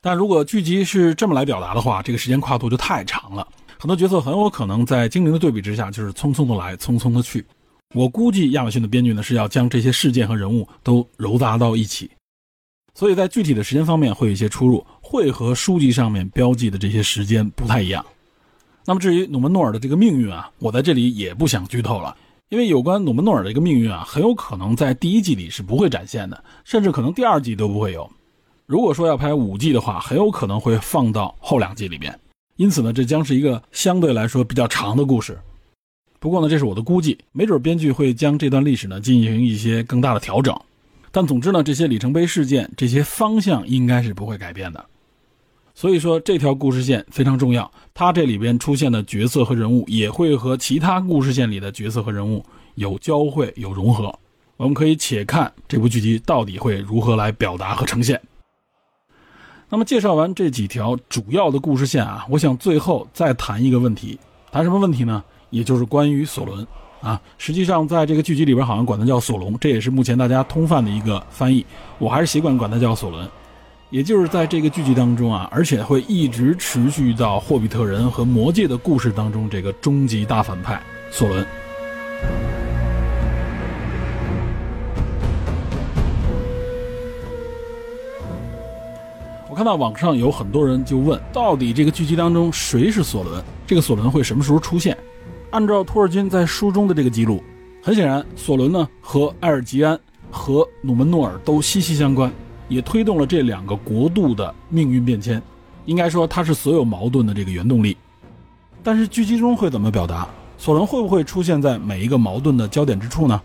[0.00, 3.44] 但如果剧集是这么来表达的话，这个时间跨度就太长了，
[3.80, 7.44] 很多角色很有可能在精灵的对比之下，就是匆匆的来，匆匆的去。
[7.94, 12.10] 我估计亚马逊的编剧呢是要将这些事件和人物都糅杂到一起，
[12.94, 18.04] 所以在具体的时间方面会有一些出入，会和书籍上面标记的这些时间不太一样。
[18.84, 22.16] 那么至于努门诺尔的这个命运啊，我在这里也不想剧透了，
[22.48, 28.10] 因为有关努门诺尔的一个命运啊，很有可能在第一季里是不会展现的，甚至可能第二季都不会有。
[28.66, 32.18] 如果说要拍五季的话，很有可能会放到后两季里面，
[32.56, 35.38] 因此呢，这将是一个相对来说比较长的故事。
[36.26, 40.52] 不过呢，这是我的估计，没准编剧会将这段历史呢进行一些更大的调整。
[41.12, 44.84] 但总之呢，这些里程碑事件，这些方向应该是不会改变的。
[45.72, 54.12] 所以说，这条故事线非常重要，它这里边出现的角色和人物也会和其他故事线里的角色和人物有交汇、有融合。
[54.56, 58.20] 我们可以且看这部剧集到底会如何来表达和呈现。
[59.68, 64.18] 那么，介绍完这几条主要的故事线啊，我想最后再谈一个问题，
[64.50, 65.22] 谈什么问题呢？
[65.50, 66.66] 也就是关于索伦
[67.00, 67.20] 啊。
[67.38, 71.64] 实际上，在这个剧集里边，好像管它叫索隆，这也是目前大家通泛的一个翻译。
[71.98, 73.28] 我还是习惯管它叫索伦。
[73.88, 80.82] 也就是在这个剧集当中啊，而且会一直持续到霍比特人和魔戒的故事当中，这个终极大反派
[81.12, 81.46] 索伦。
[89.48, 93.42] 我看到网上有很多人就问，到底这个剧集当中谁是索伦？
[93.68, 94.98] 这个索伦会什么时候出现？
[95.56, 97.42] 按照托尔金在书中的这个记录，
[97.82, 99.98] 很显然，索伦呢和埃尔吉安
[100.30, 102.30] 和努门诺尔都息息相关。
[102.68, 105.42] 也推动了这两个国度的命运变迁，
[105.86, 107.96] 应该说它是所有矛盾的这个原动力。
[108.82, 110.28] 但是剧集中会怎么表达？
[110.58, 113.40] 索伦会不会出现在每一个矛盾的焦点之处呢？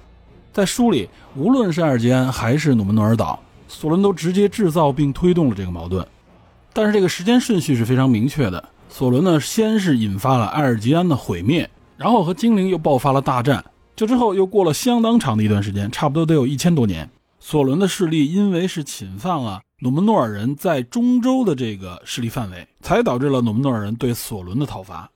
[0.51, 6.05] 在书里，无论是埃尔吉安还是努门诺尔岛，索伦都直接制造并推动了这个矛盾。
[6.73, 8.67] 但是这个时间顺序是非常明确的。
[8.89, 11.69] 索伦呢，先是引发了埃尔吉安的毁灭，
[12.01, 13.63] 然后和精灵又爆发了大战，
[13.95, 17.07] 这之后又过了相当长的一段时间，差不多得有一千多年。
[17.39, 25.11] 索伦的势力因为是侵犯了努门诺尔人在中州的这个势力范围，才导致了努门诺尔人对索伦的讨伐。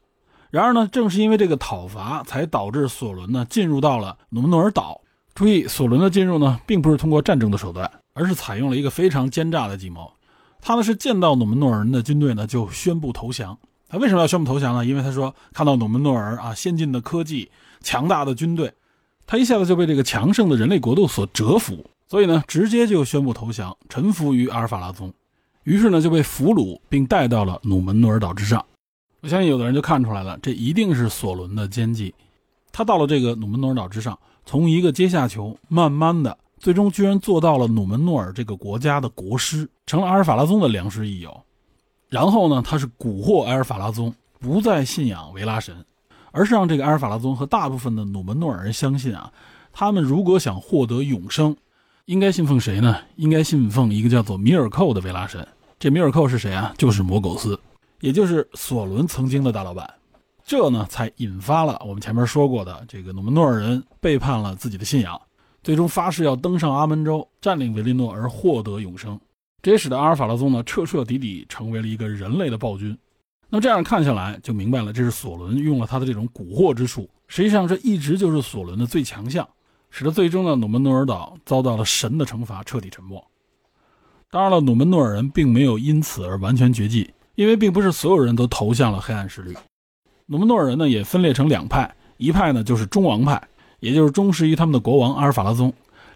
[0.51, 5.01] 然而呢，正是因为这个讨伐，才导致索伦呢进入到了努门诺尔岛。
[5.33, 10.13] 注意，索伦的进入呢，并不是通过战争的手段，而是采用了一个非常奸诈的计谋。
[10.61, 13.57] 他呢是见到努门诺尔人的军队呢，就宣布投降。
[13.87, 14.85] 他为什么要宣布投降呢？
[14.85, 17.49] 因为他说看到努门诺尔啊先进的科技、
[17.81, 18.73] 强大的军队，
[19.27, 21.85] 他一下子就被这个强盛的人类国度所折服。
[22.07, 25.11] 所以呢，直接就宣布投降，臣服于阿尔法拉宗。
[25.63, 28.63] 于是呢，就被俘虏并带到了努门诺尔岛之上。
[29.21, 32.13] 我相信有的人就看出来了，这一定是索伦的奸计。
[32.71, 41.41] 他到了这个努门诺尔岛之上，从一个阶下囚，慢慢的，最终居然做到了努门诺尔这个国家的国师，成了阿尔法拉宗的良师益友。
[42.09, 45.85] 然后呢，他是蛊惑阿尔法拉宗不再信仰维拉神，
[46.31, 49.31] 而是让这个阿尔法拉宗和大部分的努门诺尔人相信啊，
[49.73, 51.55] 他们如果想获得永生。
[52.05, 52.97] 应该信奉谁呢？
[53.15, 55.47] 应该信奉一个叫做米尔寇的维拉神。
[55.79, 56.71] 这米尔寇是谁啊？
[56.77, 57.59] 就是摩苟斯，
[57.99, 59.91] 也就是索伦曾经的大老板。
[60.45, 65.19] 这呢，才引发了我们前面说过的这个努门诺尔人背叛了自己的信仰，
[65.63, 69.19] 最终发誓要登上阿门州，占领维利诺而获得永生。
[69.65, 72.95] 这也使得阿尔法拉宗呢彻彻底底成为了一个人类的暴君。
[73.49, 77.09] 那么这样看下来，就明白了，这是索伦用了他的这种蛊惑之术。
[77.27, 79.47] 实际上，这一直就是索伦的最强项。
[79.89, 83.25] 使得最终呢，努门诺尔岛遭到了神的惩罚，彻底沉没。
[84.29, 89.55] 当然了，努门诺尔人并没有因此而完全绝迹，因为并不是所有人都投向了黑暗势力。
[90.27, 93.41] 努门诺尔人呢也分裂成两派，一派呢就是忠王派，
[93.79, 95.71] 也就是忠实于他们的国王阿尔法拉宗；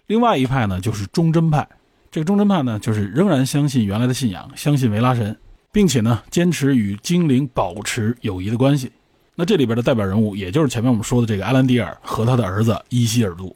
[0.06, 1.68] 另外一派呢就是忠贞派。
[2.10, 5.36] 这个忠贞派呢，就是仍然相信原来的信仰，相信维拉神，
[5.70, 8.90] 并且呢坚持与精灵保持友谊的关系。
[9.36, 13.54] 那这里边的代表人物，也就是前面我们说的这个埃兰迪尔和他的儿子伊希尔杜。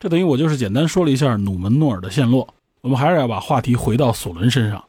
[0.00, 4.84] 这等于我就是简单说了一下努门诺尔的陷落，我们还是要把话题回到索伦身上，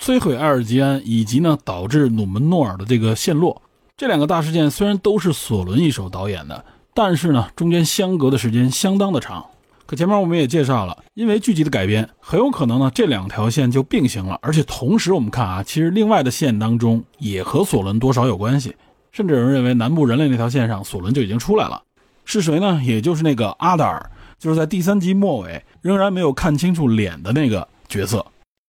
[0.00, 3.60] 摧毁埃尔吉安以及呢导致努门诺尔的这个陷落，
[3.96, 6.64] 这两个大事件虽然都是索伦一手导演的，
[6.94, 9.44] 但是呢中间相隔的时间相当的长。
[9.90, 18.76] 可前面我们也介绍了，因为剧集的改编，很有可能呢这两条线就并行了，而且同时我们看啊，其实另外的线当中也和索伦多少有关系，
[19.10, 21.82] 甚至有人认为南部人类那条线上索伦就已经出来了，
[22.24, 22.80] 是谁呢？
[22.84, 24.08] 也就是那个阿达尔。
[24.38, 28.24] 就是在第三集末尾仍然没有看清楚脸的那个角色，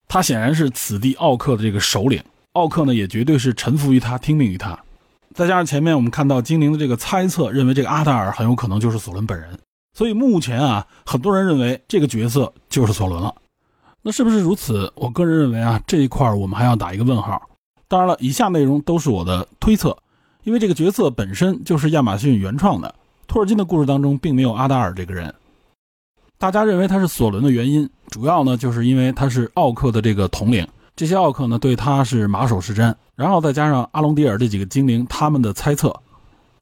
[0.07, 2.19] 他显然是此地奥克的这个首领，
[2.53, 4.77] 奥克呢也绝对是臣服于他，听命于他。
[5.35, 9.47] 再加上前面我们看到精灵的这个猜测，认为这个阿达尔很有可能就是索伦本人，
[9.93, 13.33] 所以目前啊，很多人认为这个角色就是索伦了。
[14.01, 14.91] 那是不是如此？
[14.95, 17.41] 我个人认为啊，这一块我们还要打一个问号。
[17.87, 19.95] 当然了，以下内容都是我的推测，
[20.43, 22.95] 因为这个角色本身就是亚马逊原创的，
[23.27, 25.33] 托尔金的故事当中并没有阿达尔这个人。
[26.39, 35.95] 大家认为他是索伦的原因，主要呢就是因为他是奥克的这个统领，这些奥克呢对他是马首是瞻，然后再加上阿隆迪尔这几个精灵他们的猜测，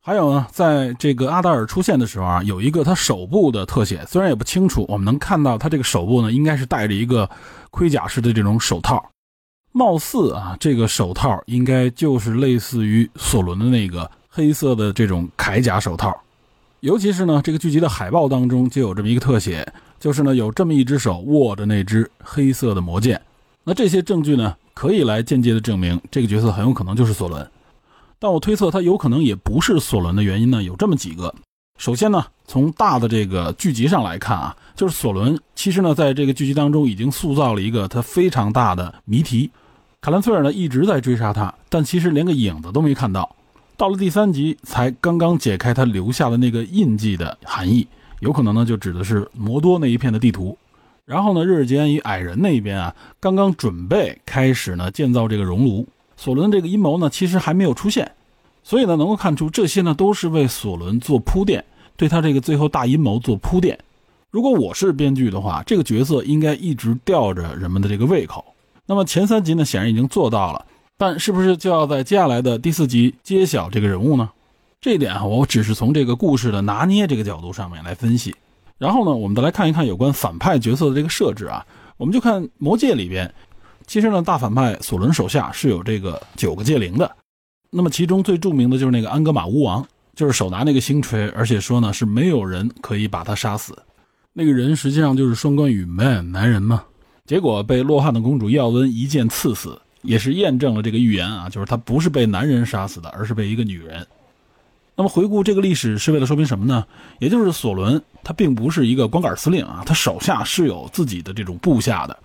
[0.01, 7.29] 还有呢，在这个阿达尔出现的时候啊，有一个他手部的特写，虽然也不清楚，我们能看到他这个手部呢应该是戴着一个
[7.69, 9.11] 盔甲式的这种手套，
[9.73, 16.17] 貌似啊这个手套应该就是类似于索伦的那个黑色的这种铠甲手套。
[16.79, 19.67] 尤其是呢，这个剧集的海报当中就有这么一个特写，
[19.99, 23.21] 就是呢有这么一只手握着那只黑色的魔剑。
[23.65, 27.45] 那这些证据呢，可以来间接的证明这个角色很有可能就是索伦。
[28.19, 31.33] 但我推测他有可能也不是索伦的原因呢，有这么几个。
[31.77, 39.49] 首先呢，从大的这个剧集上来看啊，就是索伦其实呢，在这个剧集当中已经塑造了一个他非常大的谜题。
[40.01, 43.33] 卡兰崔尔呢一直在追杀他，但其实连个影子都没看到。
[43.77, 47.87] 到了第三集才刚刚解开他留下的那个印记的含义，
[48.19, 50.57] 有可能呢就指的是摩多那一片的地图。
[51.05, 55.87] 然后呢，日尔吉安与矮人那边啊，刚刚准备开始呢建造这个熔炉。
[56.21, 58.11] 索伦的这个阴谋呢，其实还没有出现。
[58.61, 61.63] 所以呢，能够看出这些呢都是为索伦做铺垫，
[61.95, 63.79] 对他这个最后大阴谋做铺垫。
[64.29, 68.43] 如果我是编剧的话，这个角色应该一直吊着人们的这个胃口。
[68.85, 70.65] 那么前三集呢，显然已经做到了，
[70.97, 74.29] 但是不是就要在接下来的第四集揭晓这个人物呢？
[74.81, 78.35] 这一点啊，我只是从这个故事的拿捏这个角度上面来分析。
[78.77, 81.65] 然后呢，我们再来看一看有关反派角色的这个设置啊。
[81.95, 83.33] 我们就看《魔戒》里边，
[83.89, 87.11] 其实呢，大反派索伦手下是有这个九个戒灵的。
[87.71, 89.83] 那么其中最著名的就是那个安格玛巫王，
[90.13, 93.75] 就是手拿那个星锤，而且说呢是没有人可以把他杀死。
[94.31, 96.83] 那个人实际上就是双关语 man 男人嘛。
[97.25, 104.05] 结果被洛汗的公主耀温一剑刺死，也是验证了这个预言啊，就是他不是被男人杀死的，而是被一个女人。
[104.95, 106.85] 那么回顾这个历史是为了说明什么呢？
[107.17, 112.15] 也就是索伦他并不是一个光杆司令啊，他手下是有自己的这种部下的。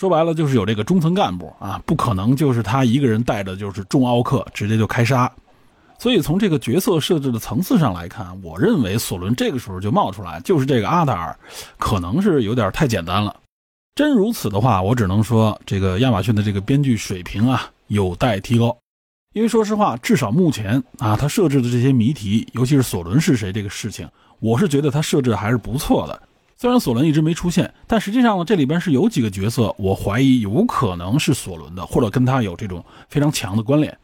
[0.00, 5.30] 说白了就是有这个中层干部啊，不可能就是他一个人带着就是众奥克直接就开杀。
[5.98, 11.38] 所以从这个角色设置的层次上来看，我认为索伦这个时候就冒出来就是这个阿达尔，
[11.76, 13.36] 可能是有点太简单了。
[13.94, 18.74] 真如此的话，我只能说这个亚马逊的这个编剧水平啊有待提高。
[19.34, 26.22] 因为说实话，至少目前啊他设置的这些谜题，尤其是索伦是谁这个事情，我是觉得他设置还是不错的。
[26.60, 33.96] 虽然索伦一直没出现，但实际上呢，这里边是有几个角色，我怀疑有可能是索伦的，或者跟他有这种非常强的关联。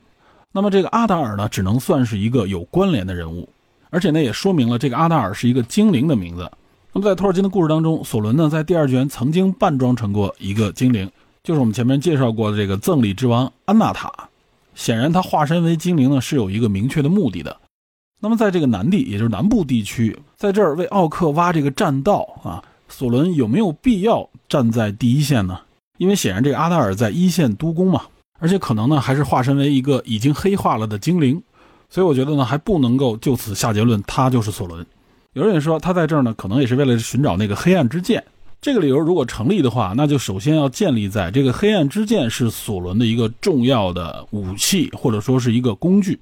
[0.53, 3.47] 那么这个阿达尔呢，只能算是一个有关联的人物，
[3.91, 6.51] 而且呢，也说明了这个阿达尔是一个精灵的名字。
[6.95, 11.11] 那么在托尔金的故事当中，索伦呢，在第二卷曾经扮装成过一个精灵，
[11.45, 14.11] 就是我们前面介绍过的这个赠礼之王安娜塔。
[14.75, 17.55] 显然，他化身为精灵呢，是有一个明确的目的的。
[18.19, 25.59] 那么，在这个南地，也就是南部地区，在这儿为奥克挖这个栈道啊，索伦有没有必要站在第一线呢？
[25.97, 28.03] 因为显然这个阿达尔在一线督工嘛，
[28.39, 31.43] 而且可能呢还是化身为一个已经黑化了的精灵，
[31.89, 34.85] 所以我觉得呢还不能够就此下结论他就是索伦。
[35.33, 38.23] 有人也说他在这儿呢，可能也是为了寻找那个黑暗之剑。
[38.61, 46.19] 这个理由如果成立的话，那就首先要建立在这个黑暗之剑是索伦的一个重要的武器，或者说是一个工具。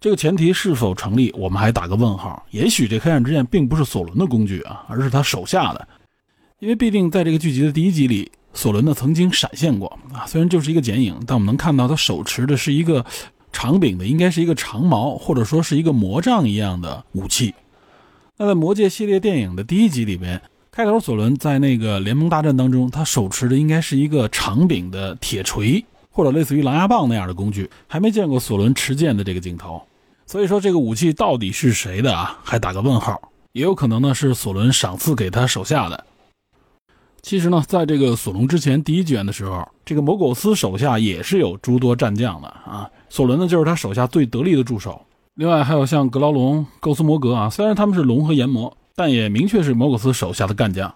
[0.00, 2.46] 这个前提是否成立，我们还打个问号。
[2.50, 5.88] 也许这黑暗之剑并不是索伦的工具啊，而是他手下的。
[6.60, 13.04] 因为必定在这个剧集的第一集里，索伦呢曾经闪现过啊，虽然就是一个剪影，但我们能看到他手持的是一个
[13.52, 17.52] 长柄的，应该是一个长矛，或者说是一个魔杖一样的武器。
[18.36, 20.40] 那在《魔戒》系列电影的第一集里边，
[20.70, 25.84] 开头索伦在那个联盟大战当中，他手持的应该是一个长柄的铁锤。
[26.18, 29.80] 或者类似于狼牙棒那样的工具，还没见过索伦持剑的这个镜头，
[30.26, 32.40] 所以说这个武器到底是谁的啊？
[32.42, 33.30] 还打个问号。
[33.52, 36.04] 也有可能呢是索伦赏赐给他手下的。
[37.22, 42.90] 其实呢，在这个索隆之前第一卷的时候，这个摩苟斯手下也是有诸多战将的啊。
[43.08, 45.00] 索伦呢就是他手下最得力的助手。
[45.34, 50.92] 另外还有像格劳龙、构斯摩格啊，虽然他们是龙和炎魔，但也明确是摩苟斯手下的干将。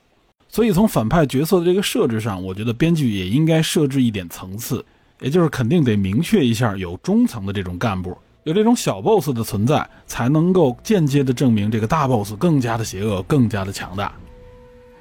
[0.48, 4.84] 所以从反派角色的这个设置上，我觉得编剧也应该设置一点层次。
[5.22, 14.12] 也就是肯定得明确一下，有中层的这种干部，有这种小 boss 的存在，才能够间接的证明这个大 boss 更加的邪恶，更加的强大。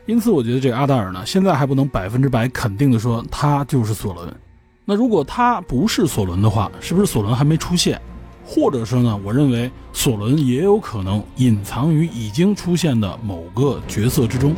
[0.06, 4.32] 因此，我觉得这个阿达尔呢，现在还不能百分之百肯定的说他就是索伦。
[4.86, 8.00] 那如果他不是索伦的话，是不是索伦还没出现？
[8.44, 14.54] 或者说呢，我认为索伦也有可能隐藏于已经出现的某个角色之中。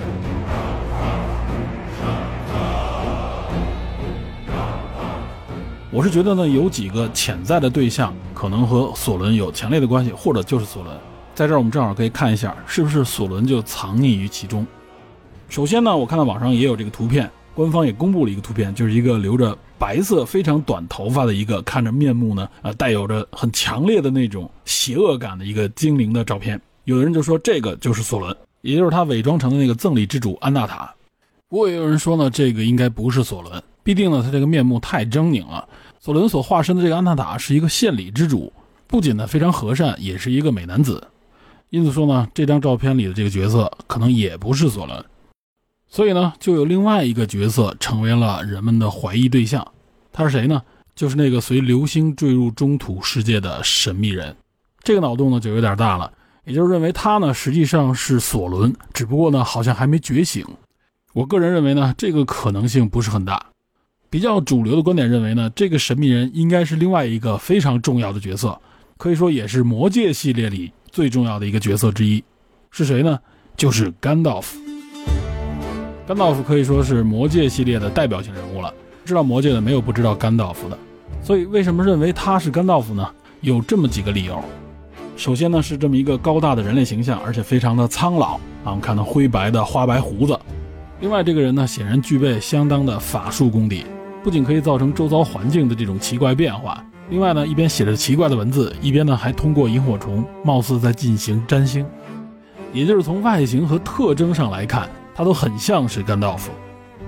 [5.95, 10.97] 我是觉得呢，有几个潜在的对象可能和索伦有强烈的关系，或者就是索伦。
[11.35, 14.65] 在这儿，我们正好可以看一下，是不是索伦就藏匿于其中。
[15.49, 26.59] 首先呢，我看到网上也有这个图片，官方也公布了一个图片，就是一个留着白色、非常短头发的一个，看着面目呢，呃，带有着很强烈的那种邪恶感的一个精灵的照片。
[26.85, 30.91] 有的人就说这个就是索伦，也就是他伪装成的那个赠礼之主安娜塔。
[31.49, 35.67] 不过也有人说呢，这个应该不是索伦，必定呢他这个面目太狰狞了。
[35.99, 38.51] 索伦所化身的这个安娜塔是一个献礼之主，
[38.87, 41.07] 不仅呢非常和善，也是一个美男子。
[41.69, 45.05] 因此说呢，这张照片里的这个角色可能也不是索伦。
[45.87, 49.65] 所以呢，就有另外一个角色成为了人们的怀疑对象。
[50.11, 50.61] 他是谁呢？
[50.95, 54.35] 就是那个随流星坠入中土世界的神秘人。
[54.83, 56.11] 这个脑洞呢就有点大了，
[56.45, 60.45] 也就是认为他呢实际上是索伦，只不过呢好像还没觉醒。
[61.13, 63.43] 我个人认为呢，这个可能性不是很大。
[64.13, 68.55] 比较主流的观点认为呢，这个神秘人应该是另外一个非常重要的角色，
[68.95, 72.23] 可以说也是魔戒系列里最重要的一个角色之一。
[72.69, 73.19] 是谁呢？
[73.57, 74.59] 就是甘道夫。
[76.05, 78.71] 甘道夫可以说是魔戒系列的代表性人物了。
[79.03, 80.77] 知道魔戒的没有不知道甘道夫的。
[81.23, 83.09] 所以为什么认为他是甘道夫呢？
[83.41, 84.39] 有这么几个理由。
[85.17, 90.39] 首先呢，是这么一个高大的人类形象，而且非常的苍老啊，我们看到灰白的花白胡子。
[91.01, 93.83] 另外，这个人呢，显然具备相当的法术功底。
[94.23, 101.85] 不仅可以造成周遭环境的这种奇怪变化，另外呢，一边写着奇怪的文字，一边呢还通过萤火虫，貌似在进行占星。
[102.71, 106.51] 也就是从外形和特征上来看，它都很像是甘道夫。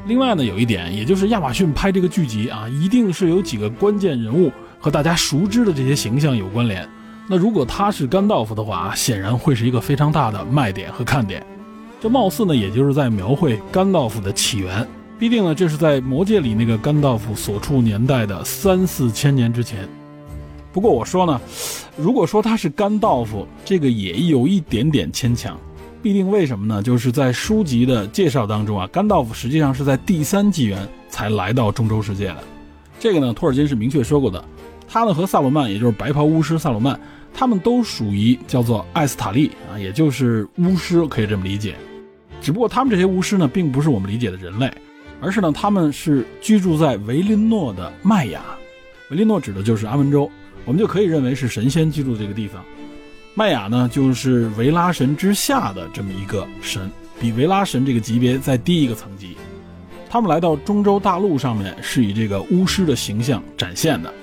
[0.07, 6.87] 另外呢，有一点，也就是亚马逊拍这个剧集啊，一定是有几个关键人物和大家熟知的这些形象有关联。
[7.27, 11.43] 那如果他是甘道夫的话，显然会是一个非常大的卖点和看点。
[11.99, 14.85] 这貌似呢，也就是在描绘甘道夫的起源。
[15.17, 19.87] 必定呢，这是在魔界里那个甘道夫所处年代的三四千年之前。
[20.73, 21.39] 不过我说呢，
[21.95, 25.57] 如果说他是甘道夫，这个也有一点点牵强。
[26.03, 26.83] 必定为什么呢？
[26.83, 32.37] 就是在书籍的介绍当中啊，甘道夫实际上是在第三纪元才来到中州世界的。
[32.99, 34.43] 这个呢，托尔金是明确说过的。
[34.87, 36.99] 他呢和萨鲁曼，也就是白袍巫师萨鲁曼，
[37.33, 41.73] 他们都属于叫做艾斯塔利啊，也就是巫师，可以这么理解。
[42.41, 44.71] 只不过他们这些巫师呢，并不是我们理解的人类。
[45.21, 48.41] 而是呢，他们是居住在维林诺的麦雅，
[49.09, 50.29] 维林诺指的就是阿文州，
[50.65, 52.63] 我们就可以认为是神仙居住的这个地方。
[53.33, 56.89] 麦雅呢，就是维拉神之下的这么一个神，
[57.19, 59.35] 比维拉神这个级别再低一个层级。
[60.09, 64.13] 他们来到中州大陆上面，是以这个巫师的形象展现的。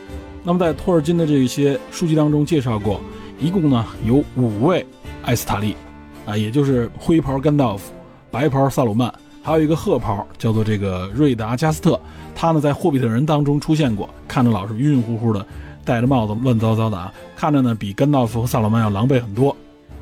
[0.42, 3.00] 那么在托尔金的这些书籍当中介绍过，
[3.38, 4.86] 一共呢有五位
[5.22, 5.76] 艾斯塔利，
[6.24, 7.92] 啊，也就是灰袍甘道夫、
[8.30, 9.12] 白袍萨鲁曼。
[9.42, 12.00] 还有一个褐袍，叫做这个瑞达加斯特，
[12.34, 15.44] 他呢在霍比特人当中出现过，看着老是晕晕乎乎的，
[15.84, 19.54] 戴着帽子乱糟糟的啊，看着呢比甘道夫和萨鲁曼要狼狈很多。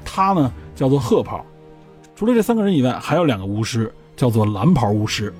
[0.04, 1.44] 他呢叫做褐袍。
[2.14, 5.32] 除了这三个人以外，还有两个巫师，叫做蓝袍巫师。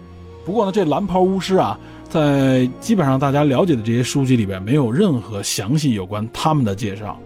[0.46, 1.78] 不过呢，这蓝袍巫师啊，
[2.09, 7.18] 在基本上大家了解的这些书籍里边，没有任何详细有关他们的介绍。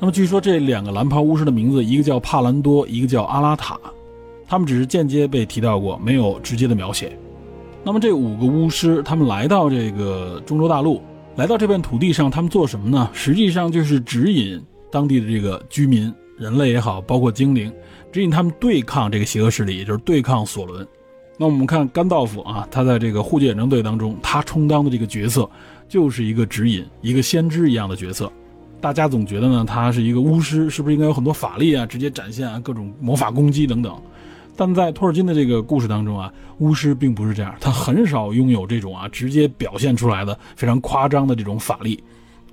[0.00, 3.78] 那么据说这两个蓝袍巫师的名字，一个叫帕兰多，一个叫阿拉塔。
[4.50, 7.16] 他们只是间接被提到过，没有直接的描写。
[7.84, 11.00] 那么这五个巫师，他们来到这个中州大陆，
[11.36, 13.08] 来到这片土地上，他们做什么呢？
[13.12, 17.72] 实际上就是指引当地的这个居民，人类也好，包括精灵，
[18.10, 20.84] 指引他们对抗这个邪恶势力，也就是对抗索伦。
[21.38, 25.48] 那我们看甘道夫啊，他在这个护戒远征队当中，他充当的这个角色
[25.88, 28.30] 就是一个指引，一个先知一样的角色。
[28.80, 33.96] 大家总觉得呢，他是一个巫师，是不是应该有很多法力啊，直接展现啊各种魔法攻击等等？
[34.60, 41.98] 但在托尔金的这个故事当中啊，巫师并不是这样，他很少拥有这种啊直接表现出来的非常夸张的这种法力，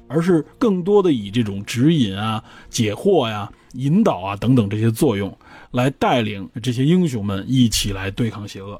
[0.08, 5.38] 而是更多的以这种指引啊、解惑呀、引导啊等等这些作用，
[5.72, 8.80] 来带领这些英雄们一起来对抗邪恶。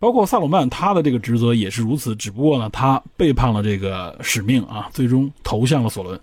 [0.00, 6.20] 包括萨鲁曼，他的这个职责也是如此，只不过呢，他背叛了这个使命啊，最终投向了索伦。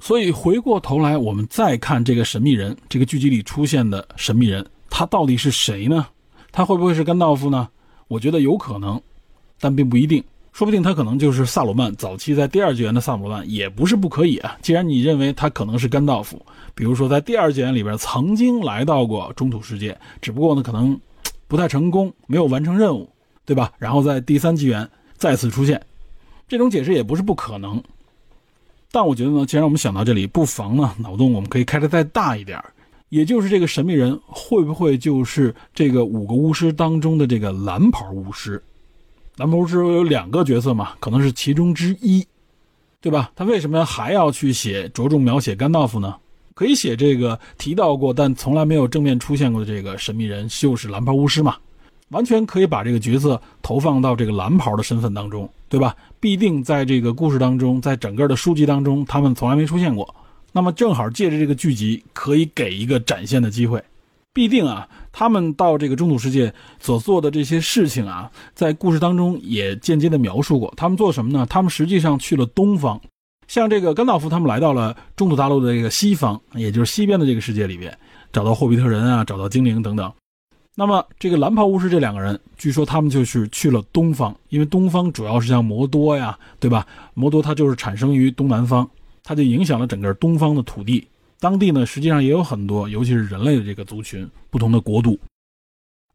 [0.00, 4.66] 所以回过头来，我们再看这个神秘人，这个剧集里出现的神秘人。
[4.96, 6.06] 他到底是谁呢？
[6.52, 7.68] 他会不会是甘道夫呢？
[8.06, 9.02] 我觉得有可能，
[9.58, 10.22] 但并不一定。
[10.52, 14.56] 说不定他可能就是萨鲁曼早期在第二纪元的萨鲁曼，也不是不可以啊。
[14.62, 16.40] 既然你认为他可能是甘道夫，
[16.76, 20.96] 比如说在第二纪元里边曾经来到过中土世界，只不过呢可能
[21.48, 23.10] 不太成功，没有完成任务，
[23.44, 23.72] 对吧？
[23.78, 25.84] 然后在第三纪元再次出现，
[26.46, 27.82] 这种解释也不是不可能。
[28.92, 32.62] 但我觉得呢，既然我们想到这里，不妨呢脑洞我们可以开得再大一点
[33.14, 38.60] 也就是这个神秘人会不会就是这个五个巫师当中的这个蓝袍巫师？
[39.36, 42.26] 蓝袍巫师有两个角色嘛，可能是其中之一，
[43.00, 43.30] 对吧？
[43.36, 46.16] 他为什么还要去写着重描写甘道夫呢？
[46.54, 51.54] 可以写这个提到过但从来没有正面出现过的这个神秘人就是蓝袍巫师嘛？
[52.08, 55.94] 完全可以把这个角色投放到这个蓝袍的身份当中，对吧？
[56.18, 60.12] 必定在这个故事当中，在整个的书籍当中，他们从来没出现过。
[60.56, 63.82] 那么正好借着这个剧集，可以给一个展现的机会。
[64.32, 70.72] 必定啊，他们到这个中土世界所做的这些事情啊，在故事当中也间接的描述过。
[70.76, 71.44] 他们做什么呢？
[71.50, 73.00] 他们实际上去了东方，
[73.48, 77.96] 像这个甘道夫他们来到了中土大陆的这个西方，也就是西边的这个世界里边，
[78.32, 80.12] 找到霍比特人啊，找到精灵等等。
[80.76, 86.84] 那么这个蓝袍巫师这两个人，据说他们就是去了东方，因为东方主要是像魔多呀，对吧？
[87.14, 88.88] 魔多它就是产生于东南方，
[89.24, 91.04] 它就影响了整个东方的土地。
[91.40, 95.18] 当地呢，实际上也有很多，尤其是人类的这个族群，不同的国度。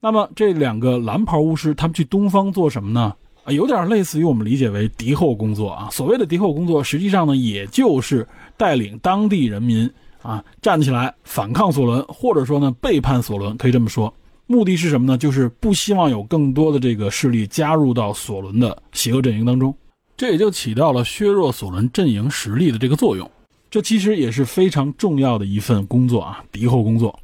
[0.01, 3.13] 那么这两个蓝袍巫师，他们去东方做什么呢？
[3.43, 5.89] 啊，有点类似于我们理解为敌后工作啊。
[5.91, 9.89] 所谓的敌后工作，实际上呢，也就是带领当地人民
[10.21, 14.13] 啊站起来反抗索伦，或者说呢背叛索伦，可以这么说。
[14.47, 15.17] 目的是什么呢？
[15.17, 19.75] 就是不希望有更多的这个势力加入到索伦的邪恶阵营当中，
[20.19, 23.31] 这也就起到了削弱索伦阵营实力的这个作用。
[23.71, 27.17] 这其实也是非常重要的一份工作啊，敌后工作。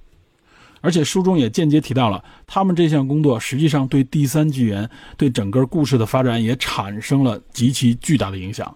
[0.80, 8.74] 而且书中也间接提到了，他们这项工作实际上对第三纪元、对整个故事的发展也产生了极其巨大的影响。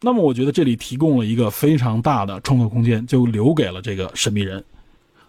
[0.00, 4.64] 那么，我觉得这里提供了一个非常大的创作空间，就留给了这个神秘人。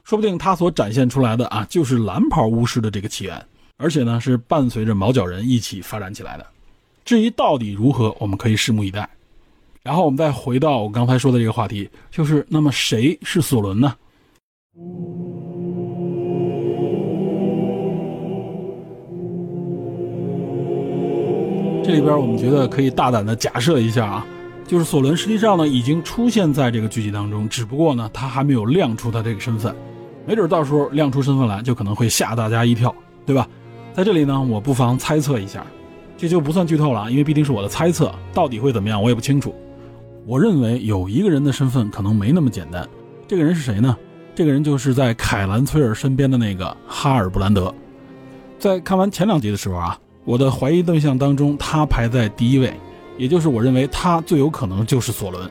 [0.05, 6.45] 说不定他所展现出来的啊，就是蓝袍巫师的这个起源，而且呢是伴随着毛脚人一起发展起来的。
[7.09, 9.09] 至于到底如何，我们可以拭目以待。
[9.81, 13.95] 然后我们再回到我刚才说的这个话题，就是那么谁是索伦呢？
[21.83, 24.27] 这里边我们觉得可以大胆的假设一下啊，
[24.67, 29.75] 就是索伦实际上呢已经出现在这个剧集当中，只不过呢他还没有亮出他这个身份。
[30.27, 32.93] 没准到时候亮出身份来，就可能会吓大家一跳，
[33.25, 33.47] 对吧？
[33.95, 35.65] 在这里呢，我不妨猜测一下，
[36.19, 39.55] 这就不算剧透了，因为毕竟是我的猜测，到底会怎么样我也不清楚。
[40.25, 42.85] 我认为有一个人的身份可能没那么简单，
[43.25, 43.97] 这个人是谁呢？
[44.35, 47.73] 这个人就是在凯兰崔尔身边的那个哈尔布兰德。
[48.59, 52.73] 在看完前两集的时候啊，我的怀疑对象当中，他排在第一位，
[53.17, 55.49] 也就是我认为他最有可能就是索伦。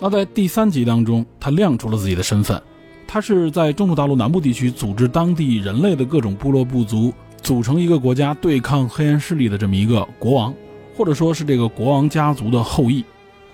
[0.00, 2.60] 那在第三集当中，他亮出了自己的身份。
[3.06, 10.54] 他是在中土大陆南部地区组织当地人类的各种部落部族，组成一个国家对抗黑暗势力的这么一个国王，
[10.96, 13.04] 或者说是这个国王家族的后裔，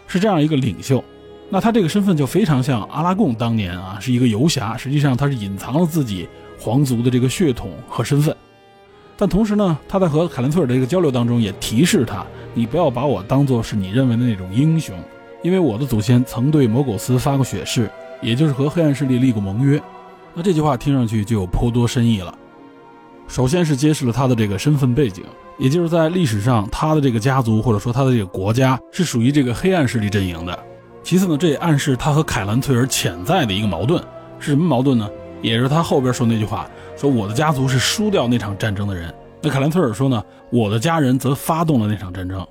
[0.07, 1.03] 是这样一个领袖。
[1.51, 6.29] 那他这个身份就非常像阿拉贡当年啊，是一个游侠，实际上他是隐藏了自己
[6.59, 8.37] 皇族的这个血统和身份。
[9.17, 12.25] 但同时呢，他在和凯兰崔尔的这个交流当中也提示他，
[12.55, 14.95] 你不要把我当做是你认为的那种英雄，
[15.43, 17.91] 因为我的祖先曾对摩苟斯发过血誓。
[18.21, 19.81] 也就是和黑暗势力立过盟约，
[20.35, 22.37] 那这句话听上去就有颇多深意了。
[23.29, 25.23] 首先是揭示了他的这个身份背景，
[25.59, 30.59] 也就是在历史上他的这个家族或者说他的这个国家是属于这个黑暗势力阵营的。
[31.05, 34.03] 其次呢，这也暗示他和凯兰崔尔潜在的一个矛盾
[34.41, 35.09] 是什么矛盾呢？
[35.41, 40.21] 也是他后边说那句话，说我的家族是输掉那场战争的人，那凯兰崔尔说呢，
[40.51, 42.45] 我的家人则发动了那场战争。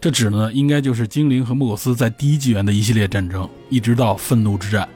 [0.00, 4.88] 这指呢，应该就是精灵和莫苟斯在第一纪元的一系列战争，一直到愤怒之战。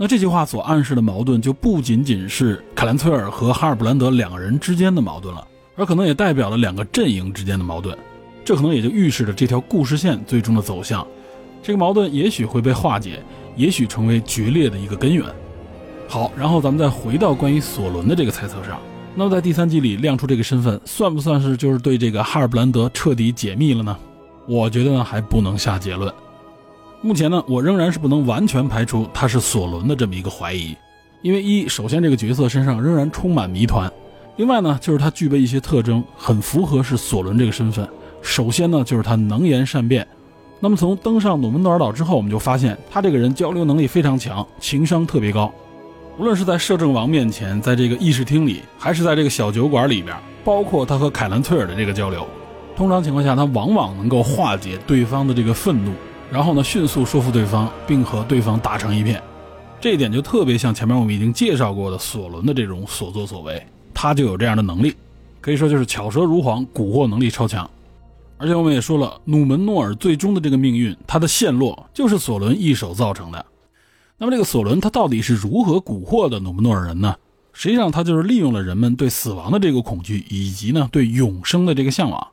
[0.00, 5.44] 那这句话所暗示的矛盾，就不仅仅是凯兰崔尔和哈尔布兰德两个人之间的矛盾了，
[5.74, 7.98] 而可能也代表了两个阵营之间的矛盾。
[8.44, 11.04] 这可能也就预示着这条故事线最终的走向。
[11.62, 13.20] 这个矛盾也许会被化解，
[13.56, 15.26] 也许成为决裂的一个根源。
[16.06, 18.78] 好，然后咱们再回到关于索伦的这个猜测上。
[19.16, 23.96] 那么在第三季里亮出这个身份，算不算是就是对这个哈尔布兰德彻底解密了呢？
[24.46, 26.10] 我觉得呢，还不能下结论。
[27.00, 30.76] 目前呢，我仍然是不能完全排除他是索伦的这么一个怀疑，
[31.22, 33.90] 因为一首先这个角色身上仍然充满谜团，
[34.34, 37.88] 另外呢就是他具备一些特征，很符合是索伦这个身份。
[38.20, 40.04] 首先呢就是他能言善辩，
[40.58, 45.52] 那么从登上努门诺尔岛之后，我们就发现他这个人交流能力非常强，情商特别高，
[46.18, 52.26] 无论是在摄政王面前，在这个议事厅里，还是在这个小酒馆里边，包括他和凯兰崔尔的这个交流，
[52.74, 55.92] 通常情况下他往往能够化解对方的这个愤怒。
[56.30, 59.22] 然后呢，迅速说服对方，并和对方打成一片，
[59.80, 64.94] 这一点就特别像前面我们已经介绍过的索伦的这种所作所为，他就有这样的能力，
[65.40, 67.68] 可以说就是巧舌如簧，蛊惑能力超强。
[68.36, 73.46] 而且我们也说了，努门诺尔最终的这个命运，他的陷落就是索伦一手造成的。
[74.18, 77.16] 那么这个索伦他到底是如何蛊惑的努门诺尔人呢？
[77.52, 82.28] 实际上他就是利用了人们对死亡的这个恐惧，以及呢对永生的这个向往。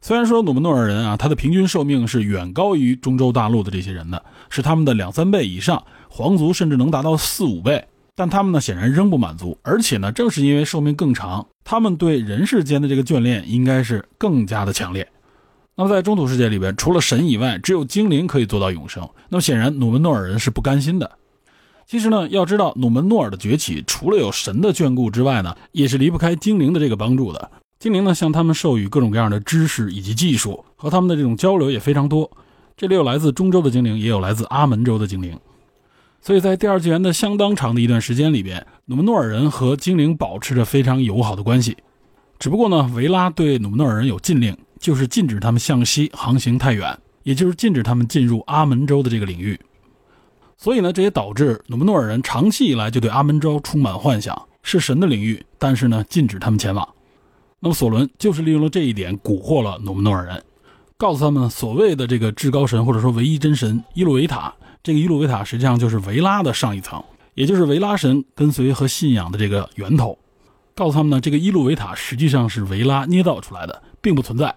[0.00, 7.84] 虽然说努门诺尔人啊，他的平均寿命是远高于中州大陆的这些人的，是他们的两三倍以上，皇族甚至能达到四五倍，
[8.14, 15.06] 但他们呢显然仍不满足，而且呢正是因为寿命更长，他们对人世间的这个眷恋应该是更加的强烈。
[15.74, 19.08] 那么在中土世界里边，除了神以外，只有精灵可以做到永生。
[19.28, 21.10] 那么显然努门诺尔人是不甘心的。
[21.86, 27.50] 其实呢，要知道努门诺尔的崛起，除了有神的眷顾之外呢，也是离不开精灵的这个帮助的。
[27.78, 32.28] 精灵呢，向他们授予各种各样的知识以及技术，和他们的这种交流也非常多。
[32.76, 35.38] 这里有来自中州的精灵，也有来自阿门州的精灵。
[36.20, 41.76] 所以在第二纪元的相当长的一段时间里边，努门诺尔人和精灵保持着非常友好的关系。
[42.40, 49.56] 只不过呢，维拉对努门诺尔人有禁令，就是禁止他们向西航行太远，也就是禁止他们进入阿门州的这个领域。
[50.56, 56.88] 所以呢，这也导致努门诺尔人长期以来就对阿门州充满幻想，是神的领域，但是呢，禁止他们前往。
[57.60, 60.42] 那么索伦就是利用了这一点蛊惑了努门诺尔人，
[60.96, 67.02] 告诉他们所谓的这个至高神或者说唯一真神伊鲁维塔，这个伊鲁维塔实际上就是维拉的上一层，
[67.34, 70.18] 也就是维拉神跟随和信仰的这个源头。
[70.74, 74.54] 告诉他们呢，这个伊鲁维塔实际上是维拉捏造出来的，并不存在。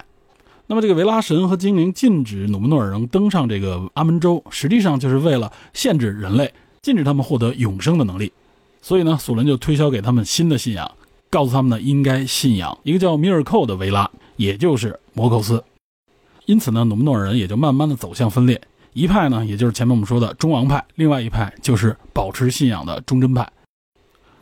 [0.67, 8.31] 那么这个维拉神和精灵禁止努门诺尔人登上这个阿门州，实际上就是为了限制人类，禁止他们获得永生的能力。
[8.81, 10.89] 所以呢，索伦就推销给他们新的信仰，
[11.31, 15.63] 告诉他们呢，应该信仰一个叫米尔寇的维拉，也就是摩寇斯。
[16.45, 18.61] 因此呢，努门诺尔人也就慢慢的走向分裂，
[18.91, 23.49] 一派呢，也就是前面我们说的中王派，另外一派就是保持信仰的忠贞派。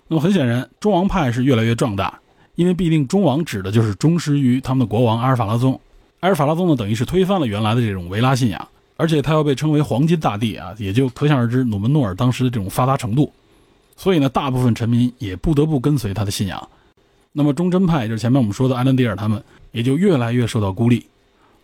[0.07, 2.19] 那么很显然，中王派是越来越壮大，
[2.55, 5.79] 因为必定中王指的就是忠实于他们的国王阿尔法拉宗。
[6.21, 8.67] 阿尔法拉宗呢，等于是推翻了原来的这种维拉信仰，
[8.97, 13.31] 而且他要被称为黄金大帝啊，也就可想而知努门诺尔当时的这种发达程度。
[13.95, 16.67] 所以呢，大部分臣民也不得不跟随他的信仰。
[17.39, 21.07] 那么忠贞派，就是前面我们说的埃兰迪尔他们，也就越来越受到孤立。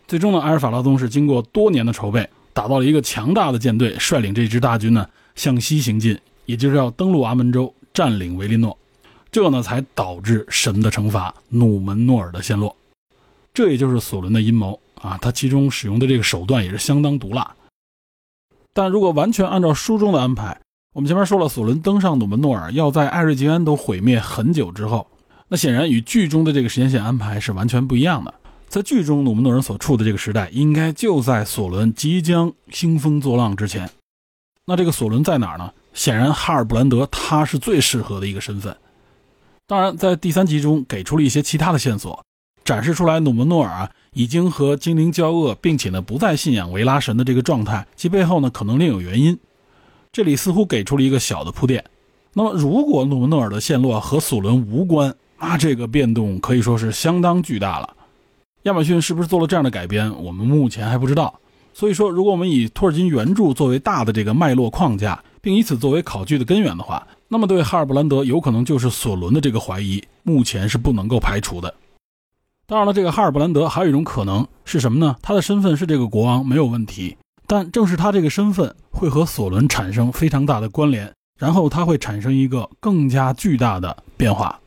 [0.08, 5.06] 最终呢，埃尔法拉宗是经过多年的筹备，打造了一个强大的舰队，率领这支大军呢
[5.36, 8.78] 向西行进，也就是要登陆阿门州，占领维林诺。
[9.30, 12.74] 这呢，才导致神的惩罚，努门诺尔的陷落。
[13.54, 17.54] 这也就是索伦的阴谋啊，他其中使用的这个手段也是相当毒辣。
[18.74, 20.58] 但如果完全按照书中的安排，
[20.94, 25.06] 我们前面说了，索伦登上努门诺尔要在艾瑞吉安都毁灭很久之后，
[25.48, 28.34] 那显然与剧中的这个时间线安排是完全不一样的。
[28.68, 33.90] 在剧中，努门诺尔所处的这个时代，应该就在索伦即将兴风作浪之前。
[34.66, 35.72] 那这个索伦在哪儿呢？
[35.94, 38.76] 显然，哈尔布兰德他是最适合的一个身份。
[39.68, 42.24] 当然，在第三集中给出了一些其他的线索。
[42.66, 49.40] 展示出来，努门诺尔啊已经和精灵交恶，并且呢不再信仰维拉神的这个状态，其背后呢可能另有原因。
[50.12, 51.86] 这里似乎给出了一个小的铺垫。
[52.34, 57.94] 那么，如果努门诺尔的陷落和索伦无关，那这个变动可以说是相当巨大了。
[58.64, 61.40] 亚马逊是不是做了这样的改编，我们目前还不知道。
[61.74, 71.74] 所以说，如果我们以托尔金原著作为大的这个脉络框架，并以此作为考据的根源的话，那么对哈尔布兰德有可能就是索伦的这个怀疑，目前是不能够排除的。
[72.66, 75.18] 当然了，这个哈尔布兰德还有一种可能是什么呢？
[75.22, 84.58] 他的身份是这个国王没有问题，但正是他这个身份会和索伦产生非常大的关联，然后他会产生一个更加巨大的变化。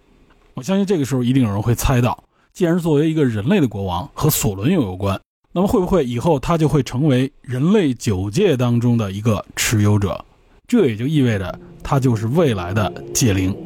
[0.59, 2.21] 我相信这个时候一定有人会猜到，
[2.53, 5.17] 既然作为一个人类的国王和索伦又有关，
[5.53, 10.25] 那么会不会以后他就会成为人类九界当中的一个持有者？
[10.67, 13.57] 这也就意味着他就是未来的界灵。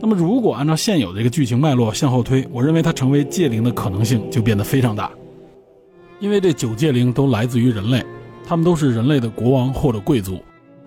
[0.00, 5.10] 那么，如果按照现有的这个剧情脉络向后推，我认为他成为界灵的可能性就变得非常大。
[6.20, 8.06] 因为这九界灵都来自于人类，
[8.46, 10.38] 他们都是人类的国王或者贵族。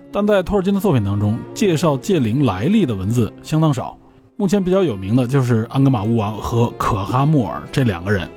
[0.10, 3.98] 但在托尔金的作品当中，介绍界灵来历的文字相当少。
[4.42, 8.28] 目前比较有名的就是安格玛巫王和可哈穆尔这两个人。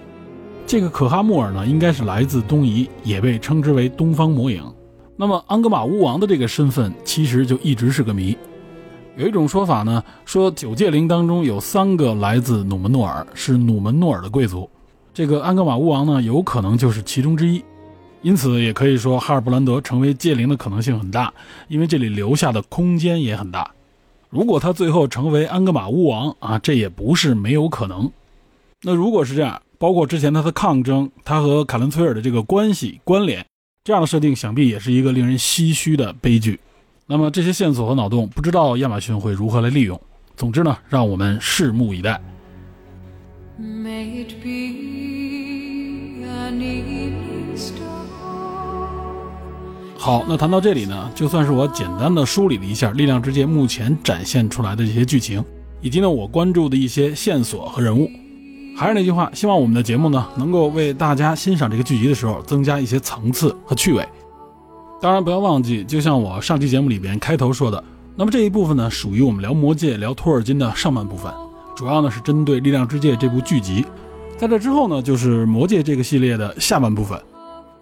[0.67, 4.63] 这个可哈穆尔呢，应该是来自东夷，也被称之为东方魔影。
[5.17, 8.37] 那么安格玛巫王的这个身份，其实就一直是个谜。
[9.17, 14.69] 有一种说法呢，说九界灵当中有三个来自努门诺尔，是努门诺尔的贵族。
[15.15, 17.65] 这个安格玛巫王呢，有可能就是其中之一。
[18.21, 21.33] 因此，也可以说哈尔布兰德成为界灵的可能性很大，
[21.69, 23.71] 因为这里留下的空间也很大。
[24.35, 28.11] 如果他最后成为安格玛巫王啊，这也不是没有可能。
[28.83, 33.47] 那如果是这样，包括之前他的抗争，他和卡伦崔尔的这个关系关联，
[33.85, 36.59] 这样的设定，想必也是一个令人唏嘘的悲剧。
[37.07, 40.01] 那么这些线索和脑洞，不知道亚马逊会如何来利用。
[40.37, 42.21] 总之呢，让我们拭目以待。
[50.05, 55.43] 好，那谈到这里呢，就算是我简单的梳理了一下《力量之界》目前展现出来的这些剧情，
[55.81, 58.07] 以及呢我关注的一些线索和人物。
[58.77, 64.07] 还是那句话，希望我们的节目呢，能够为大家欣赏这个剧集的时候增加一些层次和趣味。
[65.01, 67.83] 当然不要忘记，就像我上期节目里边开头说的，
[68.15, 71.33] 那么这一部分呢，属于我们聊魔戒、聊托尔金的上半部分，
[71.75, 73.83] 主要呢是针对《力量之戒》这部剧集。
[74.37, 77.19] 在这之后呢，就是魔戒这个系列的下半部分。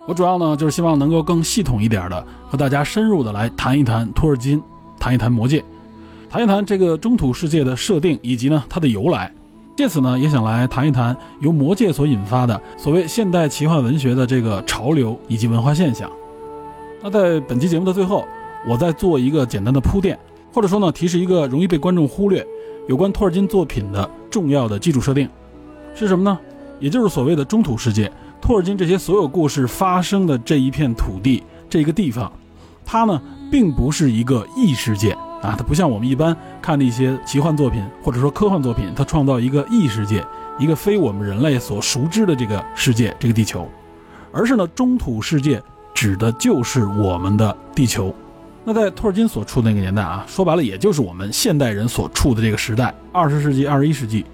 [0.06, 4.60] 我主要呢就是希望能够更系统一点的和大家深入的来谈一谈托尔金，
[4.98, 5.64] 谈一谈魔戒，
[6.28, 9.32] 谈一谈这个中土世界的设定以及呢它的由来。
[9.76, 16.10] 借此呢，也想来谈一谈由魔戒所引发的所谓现代奇幻文学的这个潮流以及文化现象。
[17.02, 18.26] 那在本期节目的最后，
[18.68, 20.18] 我再做一个简单的铺垫，
[20.52, 22.46] 或者说呢，提示一个容易被观众忽略
[22.86, 25.28] 有关托尔金作品的重要的基础设定，
[25.94, 26.38] 是什么呢？
[26.78, 28.12] 也就是所谓的中土世界。
[28.42, 32.30] 托尔金这些所有故事发生的这一片土地，这个地方，
[32.84, 33.22] 它呢，
[33.52, 40.26] 并不是一个异世界啊，它不像我们一般看的一些奇幻作品或者说科幻作品，它创造一个异世界，
[40.58, 43.68] 一个非我们人类所熟知的这个世界，这个地球，
[44.32, 45.62] 而是呢，中土世界
[45.94, 48.12] 指的就是我们的地球。
[48.64, 54.26] 那在托尔金所处的那个年代啊，说白了，也就是我们现代人所处的这个时代，二十世纪、二十一世纪。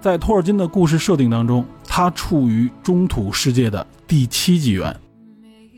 [0.00, 4.94] 在托尔金的故事设定当中，他处于中土世界的第七纪元，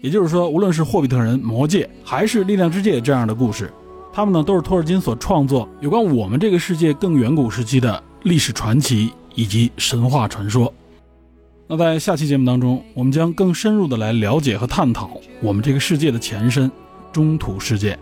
[0.02, 3.72] 也就是说，无论是霍比特人、魔戒，还是力量之戒这样的故事，
[4.12, 10.72] 他们呢都是托尔金所创作有关我们这个世界更远古时期的历史传奇以及神话传说。
[11.66, 15.10] 那在下期节目当中，我们将更深入的来了解和探讨
[15.40, 16.70] 我们这个世界的前身——
[17.12, 17.98] 中土世界。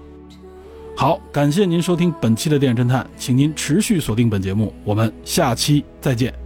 [0.97, 6.46] 好，感谢您收听本期的电影侦探，请您持续锁定本节目，我们下期再见。